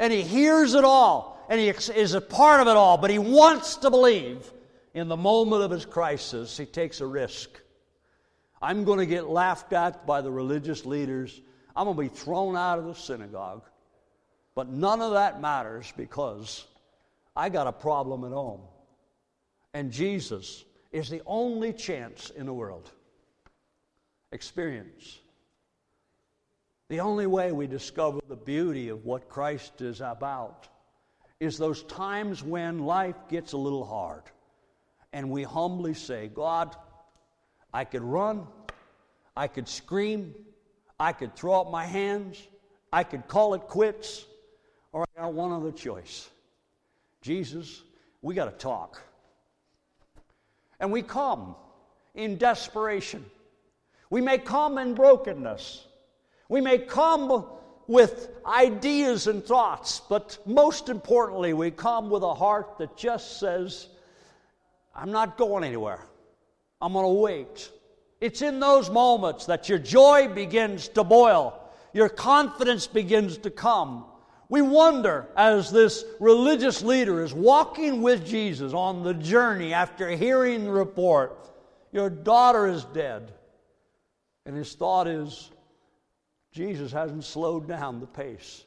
And 0.00 0.12
he 0.12 0.22
hears 0.22 0.74
it 0.74 0.84
all, 0.84 1.38
and 1.48 1.60
he 1.60 1.68
is 1.68 2.14
a 2.14 2.20
part 2.20 2.60
of 2.60 2.66
it 2.66 2.76
all, 2.76 2.98
but 2.98 3.10
he 3.10 3.18
wants 3.20 3.76
to 3.76 3.90
believe. 3.90 4.50
In 4.92 5.08
the 5.08 5.16
moment 5.16 5.62
of 5.62 5.72
his 5.72 5.84
crisis, 5.84 6.56
he 6.56 6.66
takes 6.66 7.00
a 7.00 7.06
risk. 7.06 7.50
I'm 8.64 8.84
going 8.84 8.98
to 8.98 9.04
get 9.04 9.28
laughed 9.28 9.74
at 9.74 10.06
by 10.06 10.22
the 10.22 10.30
religious 10.30 10.86
leaders. 10.86 11.38
I'm 11.76 11.84
going 11.84 11.98
to 11.98 12.02
be 12.02 12.08
thrown 12.08 12.56
out 12.56 12.78
of 12.78 12.86
the 12.86 12.94
synagogue. 12.94 13.62
But 14.54 14.70
none 14.70 15.02
of 15.02 15.12
that 15.12 15.38
matters 15.38 15.92
because 15.98 16.64
I 17.36 17.50
got 17.50 17.66
a 17.66 17.72
problem 17.72 18.24
at 18.24 18.32
home. 18.32 18.62
And 19.74 19.92
Jesus 19.92 20.64
is 20.92 21.10
the 21.10 21.20
only 21.26 21.74
chance 21.74 22.30
in 22.30 22.46
the 22.46 22.54
world. 22.54 22.90
Experience. 24.32 25.18
The 26.88 27.00
only 27.00 27.26
way 27.26 27.52
we 27.52 27.66
discover 27.66 28.20
the 28.26 28.34
beauty 28.34 28.88
of 28.88 29.04
what 29.04 29.28
Christ 29.28 29.82
is 29.82 30.00
about 30.00 30.68
is 31.38 31.58
those 31.58 31.82
times 31.82 32.42
when 32.42 32.78
life 32.78 33.28
gets 33.28 33.52
a 33.52 33.58
little 33.58 33.84
hard 33.84 34.22
and 35.12 35.28
we 35.28 35.42
humbly 35.42 35.92
say, 35.92 36.30
God, 36.32 36.74
I 37.74 37.84
could 37.84 38.02
run, 38.02 38.46
I 39.36 39.48
could 39.48 39.68
scream, 39.68 40.32
I 40.98 41.12
could 41.12 41.34
throw 41.34 41.60
up 41.60 41.72
my 41.72 41.84
hands, 41.84 42.40
I 42.92 43.02
could 43.02 43.26
call 43.26 43.54
it 43.54 43.62
quits, 43.62 44.26
or 44.92 45.02
I 45.02 45.20
got 45.20 45.32
one 45.32 45.50
other 45.50 45.72
choice. 45.72 46.30
Jesus, 47.20 47.82
we 48.22 48.36
got 48.36 48.44
to 48.44 48.52
talk. 48.52 49.02
And 50.78 50.92
we 50.92 51.02
come 51.02 51.56
in 52.14 52.38
desperation. 52.38 53.26
We 54.08 54.20
may 54.20 54.38
come 54.38 54.78
in 54.78 54.94
brokenness. 54.94 55.84
We 56.48 56.60
may 56.60 56.78
come 56.78 57.44
with 57.88 58.28
ideas 58.46 59.26
and 59.26 59.44
thoughts, 59.44 60.00
but 60.08 60.38
most 60.46 60.88
importantly, 60.88 61.54
we 61.54 61.72
come 61.72 62.08
with 62.08 62.22
a 62.22 62.34
heart 62.34 62.78
that 62.78 62.96
just 62.96 63.40
says, 63.40 63.88
I'm 64.94 65.10
not 65.10 65.36
going 65.36 65.64
anywhere. 65.64 66.06
I'm 66.84 66.92
going 66.92 67.06
to 67.06 67.18
wait. 67.18 67.70
It's 68.20 68.42
in 68.42 68.60
those 68.60 68.90
moments 68.90 69.46
that 69.46 69.70
your 69.70 69.78
joy 69.78 70.28
begins 70.28 70.88
to 70.88 71.02
boil, 71.02 71.58
your 71.94 72.10
confidence 72.10 72.86
begins 72.86 73.38
to 73.38 73.50
come. 73.50 74.04
We 74.50 74.60
wonder 74.60 75.26
as 75.34 75.70
this 75.70 76.04
religious 76.20 76.82
leader 76.82 77.24
is 77.24 77.32
walking 77.32 78.02
with 78.02 78.26
Jesus 78.26 78.74
on 78.74 79.02
the 79.02 79.14
journey 79.14 79.72
after 79.72 80.10
hearing 80.10 80.64
the 80.64 80.72
report, 80.72 81.50
Your 81.90 82.10
daughter 82.10 82.66
is 82.66 82.84
dead. 82.84 83.32
And 84.44 84.54
his 84.54 84.74
thought 84.74 85.08
is, 85.08 85.50
Jesus 86.52 86.92
hasn't 86.92 87.24
slowed 87.24 87.66
down 87.66 88.00
the 88.00 88.06
pace. 88.06 88.62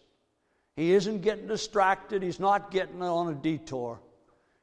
He 0.75 0.93
isn't 0.93 1.21
getting 1.21 1.45
distracted, 1.45 2.23
he's 2.23 2.39
not 2.39 2.71
getting 2.71 3.03
on 3.03 3.32
a 3.32 3.36
detour. 3.36 3.99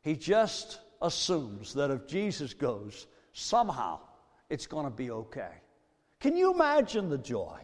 He 0.02 0.16
just 0.16 0.80
assumes 1.00 1.74
that 1.74 1.92
if 1.92 2.08
Jesus 2.08 2.52
goes, 2.52 3.06
somehow 3.34 3.98
it's 4.48 4.66
going 4.66 4.84
to 4.84 4.90
be 4.90 5.10
okay. 5.10 5.50
Can 6.20 6.36
you 6.36 6.54
imagine 6.54 7.10
the 7.10 7.18
joy? 7.18 7.58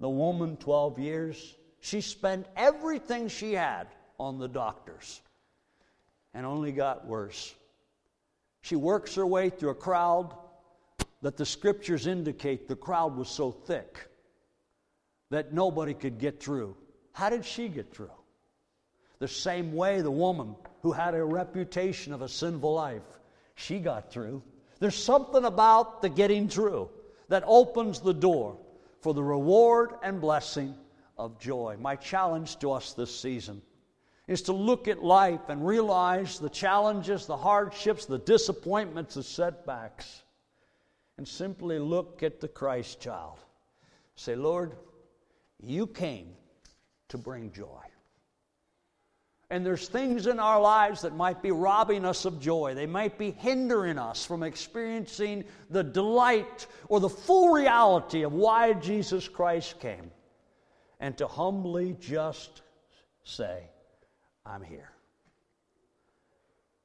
The 0.00 0.08
woman, 0.08 0.56
12 0.56 0.98
years, 0.98 1.54
she 1.78 2.00
spent 2.00 2.46
everything 2.56 3.28
she 3.28 3.52
had 3.52 3.86
on 4.18 4.38
the 4.38 4.48
doctors 4.48 5.20
and 6.32 6.44
only 6.44 6.72
got 6.72 7.06
worse. 7.06 7.54
She 8.62 8.74
works 8.74 9.14
her 9.14 9.26
way 9.26 9.50
through 9.50 9.70
a 9.70 9.74
crowd 9.74 10.34
that 11.22 11.36
the 11.36 11.46
scriptures 11.46 12.06
indicate 12.06 12.66
the 12.66 12.76
crowd 12.76 13.16
was 13.16 13.28
so 13.28 13.50
thick 13.50 14.08
that 15.30 15.52
nobody 15.52 15.94
could 15.94 16.18
get 16.18 16.42
through. 16.42 16.76
How 17.12 17.30
did 17.30 17.44
she 17.44 17.68
get 17.68 17.94
through? 17.94 18.10
The 19.20 19.28
same 19.28 19.74
way 19.74 20.00
the 20.00 20.10
woman 20.10 20.56
who 20.82 20.92
had 20.92 21.14
a 21.14 21.24
reputation 21.24 22.12
of 22.12 22.22
a 22.22 22.28
sinful 22.28 22.74
life, 22.74 23.02
she 23.54 23.78
got 23.78 24.10
through. 24.10 24.42
There's 24.84 25.02
something 25.02 25.46
about 25.46 26.02
the 26.02 26.10
getting 26.10 26.46
through 26.46 26.90
that 27.28 27.42
opens 27.46 28.00
the 28.00 28.12
door 28.12 28.58
for 29.00 29.14
the 29.14 29.22
reward 29.22 29.94
and 30.02 30.20
blessing 30.20 30.74
of 31.16 31.40
joy. 31.40 31.78
My 31.80 31.96
challenge 31.96 32.58
to 32.58 32.72
us 32.72 32.92
this 32.92 33.18
season 33.18 33.62
is 34.28 34.42
to 34.42 34.52
look 34.52 34.86
at 34.86 35.02
life 35.02 35.48
and 35.48 35.66
realize 35.66 36.38
the 36.38 36.50
challenges, 36.50 37.24
the 37.24 37.34
hardships, 37.34 38.04
the 38.04 38.18
disappointments, 38.18 39.14
the 39.14 39.22
setbacks, 39.22 40.22
and 41.16 41.26
simply 41.26 41.78
look 41.78 42.22
at 42.22 42.42
the 42.42 42.48
Christ 42.48 43.00
child. 43.00 43.38
Say, 44.16 44.36
Lord, 44.36 44.74
you 45.62 45.86
came 45.86 46.34
to 47.08 47.16
bring 47.16 47.52
joy. 47.52 47.80
And 49.50 49.64
there's 49.64 49.88
things 49.88 50.26
in 50.26 50.40
our 50.40 50.60
lives 50.60 51.02
that 51.02 51.14
might 51.14 51.42
be 51.42 51.50
robbing 51.50 52.04
us 52.04 52.24
of 52.24 52.40
joy. 52.40 52.74
They 52.74 52.86
might 52.86 53.18
be 53.18 53.30
hindering 53.30 53.98
us 53.98 54.24
from 54.24 54.42
experiencing 54.42 55.44
the 55.70 55.84
delight 55.84 56.66
or 56.88 56.98
the 56.98 57.08
full 57.08 57.52
reality 57.52 58.22
of 58.22 58.32
why 58.32 58.72
Jesus 58.72 59.28
Christ 59.28 59.78
came. 59.80 60.10
And 60.98 61.16
to 61.18 61.26
humbly 61.26 61.96
just 62.00 62.62
say, 63.22 63.64
I'm 64.46 64.62
here. 64.62 64.90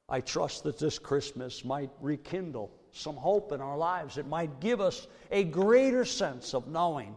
I 0.08 0.20
trust 0.20 0.64
that 0.64 0.78
this 0.78 0.98
Christmas 0.98 1.64
might 1.64 1.90
rekindle 2.00 2.72
some 2.92 3.16
hope 3.16 3.52
in 3.52 3.60
our 3.60 3.78
lives. 3.78 4.18
It 4.18 4.26
might 4.26 4.60
give 4.60 4.80
us 4.80 5.06
a 5.30 5.44
greater 5.44 6.04
sense 6.04 6.52
of 6.54 6.66
knowing 6.66 7.16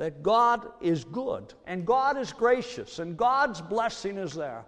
that 0.00 0.22
God 0.22 0.66
is 0.80 1.04
good 1.04 1.52
and 1.66 1.84
God 1.84 2.16
is 2.16 2.32
gracious 2.32 3.00
and 3.00 3.18
God's 3.18 3.60
blessing 3.60 4.16
is 4.16 4.32
there. 4.32 4.64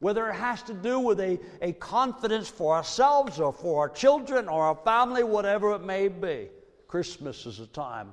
Whether 0.00 0.28
it 0.28 0.34
has 0.34 0.60
to 0.64 0.74
do 0.74 0.98
with 0.98 1.20
a, 1.20 1.38
a 1.60 1.74
confidence 1.74 2.48
for 2.48 2.74
ourselves 2.74 3.38
or 3.38 3.52
for 3.52 3.82
our 3.82 3.88
children 3.88 4.48
or 4.48 4.64
our 4.64 4.74
family, 4.74 5.22
whatever 5.22 5.72
it 5.76 5.84
may 5.84 6.08
be, 6.08 6.48
Christmas 6.88 7.46
is 7.46 7.60
a 7.60 7.68
time 7.68 8.12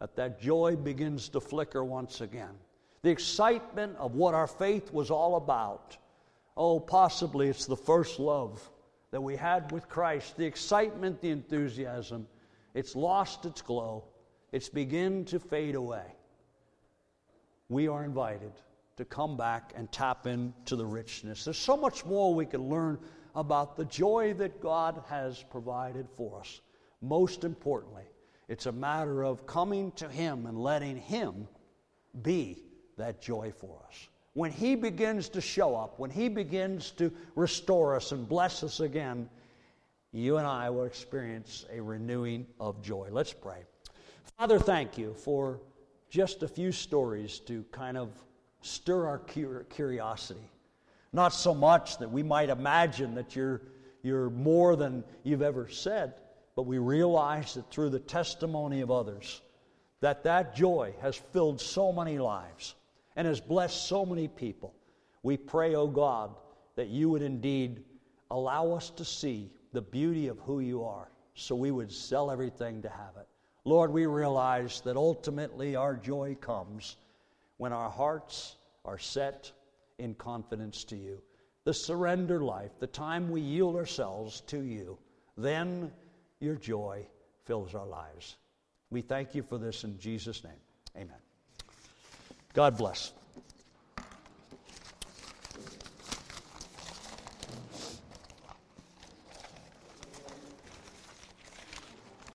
that 0.00 0.16
that 0.16 0.40
joy 0.40 0.74
begins 0.74 1.28
to 1.28 1.40
flicker 1.40 1.84
once 1.84 2.22
again. 2.22 2.58
The 3.02 3.10
excitement 3.10 3.96
of 3.96 4.16
what 4.16 4.34
our 4.34 4.48
faith 4.48 4.92
was 4.92 5.12
all 5.12 5.36
about. 5.36 5.96
Oh, 6.56 6.80
possibly 6.80 7.46
it's 7.46 7.66
the 7.66 7.76
first 7.76 8.18
love 8.18 8.68
that 9.12 9.20
we 9.20 9.36
had 9.36 9.70
with 9.70 9.88
Christ, 9.88 10.36
the 10.36 10.44
excitement, 10.44 11.20
the 11.20 11.30
enthusiasm. 11.30 12.26
It's 12.74 12.96
lost 12.96 13.44
its 13.44 13.62
glow 13.62 14.02
it's 14.52 14.68
begin 14.68 15.24
to 15.26 15.38
fade 15.38 15.74
away. 15.74 16.04
We 17.68 17.88
are 17.88 18.04
invited 18.04 18.52
to 18.96 19.04
come 19.04 19.36
back 19.36 19.72
and 19.76 19.90
tap 19.92 20.26
into 20.26 20.76
the 20.76 20.84
richness. 20.84 21.44
There's 21.44 21.56
so 21.56 21.76
much 21.76 22.04
more 22.04 22.34
we 22.34 22.46
can 22.46 22.68
learn 22.68 22.98
about 23.34 23.76
the 23.76 23.84
joy 23.84 24.34
that 24.34 24.60
God 24.60 25.02
has 25.08 25.42
provided 25.50 26.08
for 26.16 26.40
us. 26.40 26.60
Most 27.00 27.44
importantly, 27.44 28.02
it's 28.48 28.66
a 28.66 28.72
matter 28.72 29.22
of 29.22 29.46
coming 29.46 29.92
to 29.92 30.08
Him 30.08 30.46
and 30.46 30.58
letting 30.58 30.96
Him 30.96 31.46
be 32.22 32.64
that 32.98 33.22
joy 33.22 33.52
for 33.56 33.78
us. 33.88 34.08
when 34.34 34.52
He 34.52 34.74
begins 34.74 35.28
to 35.30 35.40
show 35.40 35.74
up, 35.76 35.98
when 35.98 36.10
He 36.10 36.28
begins 36.28 36.90
to 36.92 37.12
restore 37.34 37.96
us 37.96 38.12
and 38.12 38.28
bless 38.28 38.62
us 38.62 38.80
again, 38.80 39.28
you 40.12 40.36
and 40.36 40.46
I 40.46 40.70
will 40.70 40.84
experience 40.84 41.66
a 41.72 41.80
renewing 41.80 42.46
of 42.58 42.82
joy. 42.82 43.08
Let's 43.10 43.32
pray. 43.32 43.64
Father, 44.38 44.58
thank 44.58 44.96
you 44.98 45.14
for 45.14 45.60
just 46.08 46.42
a 46.42 46.48
few 46.48 46.72
stories 46.72 47.38
to 47.40 47.64
kind 47.72 47.96
of 47.96 48.10
stir 48.62 49.06
our 49.06 49.18
curiosity. 49.18 50.50
Not 51.12 51.32
so 51.32 51.54
much 51.54 51.98
that 51.98 52.10
we 52.10 52.22
might 52.22 52.50
imagine 52.50 53.14
that 53.14 53.34
you're, 53.34 53.62
you're 54.02 54.30
more 54.30 54.76
than 54.76 55.04
you've 55.22 55.42
ever 55.42 55.68
said, 55.68 56.14
but 56.56 56.62
we 56.62 56.78
realize 56.78 57.54
that 57.54 57.70
through 57.70 57.90
the 57.90 57.98
testimony 57.98 58.80
of 58.80 58.90
others, 58.90 59.40
that 60.00 60.24
that 60.24 60.54
joy 60.54 60.94
has 61.00 61.16
filled 61.16 61.60
so 61.60 61.92
many 61.92 62.18
lives 62.18 62.74
and 63.16 63.26
has 63.26 63.40
blessed 63.40 63.88
so 63.88 64.06
many 64.06 64.28
people. 64.28 64.74
We 65.22 65.36
pray, 65.36 65.74
O 65.74 65.82
oh 65.82 65.86
God, 65.88 66.34
that 66.76 66.88
you 66.88 67.10
would 67.10 67.22
indeed 67.22 67.84
allow 68.30 68.72
us 68.72 68.90
to 68.90 69.04
see 69.04 69.50
the 69.72 69.82
beauty 69.82 70.28
of 70.28 70.38
who 70.40 70.60
you 70.60 70.84
are 70.84 71.08
so 71.34 71.54
we 71.54 71.70
would 71.70 71.92
sell 71.92 72.30
everything 72.30 72.82
to 72.82 72.88
have 72.88 73.16
it. 73.18 73.26
Lord, 73.64 73.92
we 73.92 74.06
realize 74.06 74.80
that 74.82 74.96
ultimately 74.96 75.76
our 75.76 75.94
joy 75.94 76.36
comes 76.40 76.96
when 77.58 77.72
our 77.72 77.90
hearts 77.90 78.56
are 78.84 78.98
set 78.98 79.52
in 79.98 80.14
confidence 80.14 80.84
to 80.84 80.96
you. 80.96 81.20
The 81.64 81.74
surrender 81.74 82.40
life, 82.40 82.70
the 82.80 82.86
time 82.86 83.30
we 83.30 83.42
yield 83.42 83.76
ourselves 83.76 84.40
to 84.46 84.62
you, 84.62 84.98
then 85.36 85.92
your 86.40 86.56
joy 86.56 87.06
fills 87.44 87.74
our 87.74 87.86
lives. 87.86 88.36
We 88.90 89.02
thank 89.02 89.34
you 89.34 89.42
for 89.42 89.58
this 89.58 89.84
in 89.84 89.98
Jesus' 89.98 90.42
name. 90.42 90.52
Amen. 90.96 91.18
God 92.54 92.78
bless. 92.78 93.12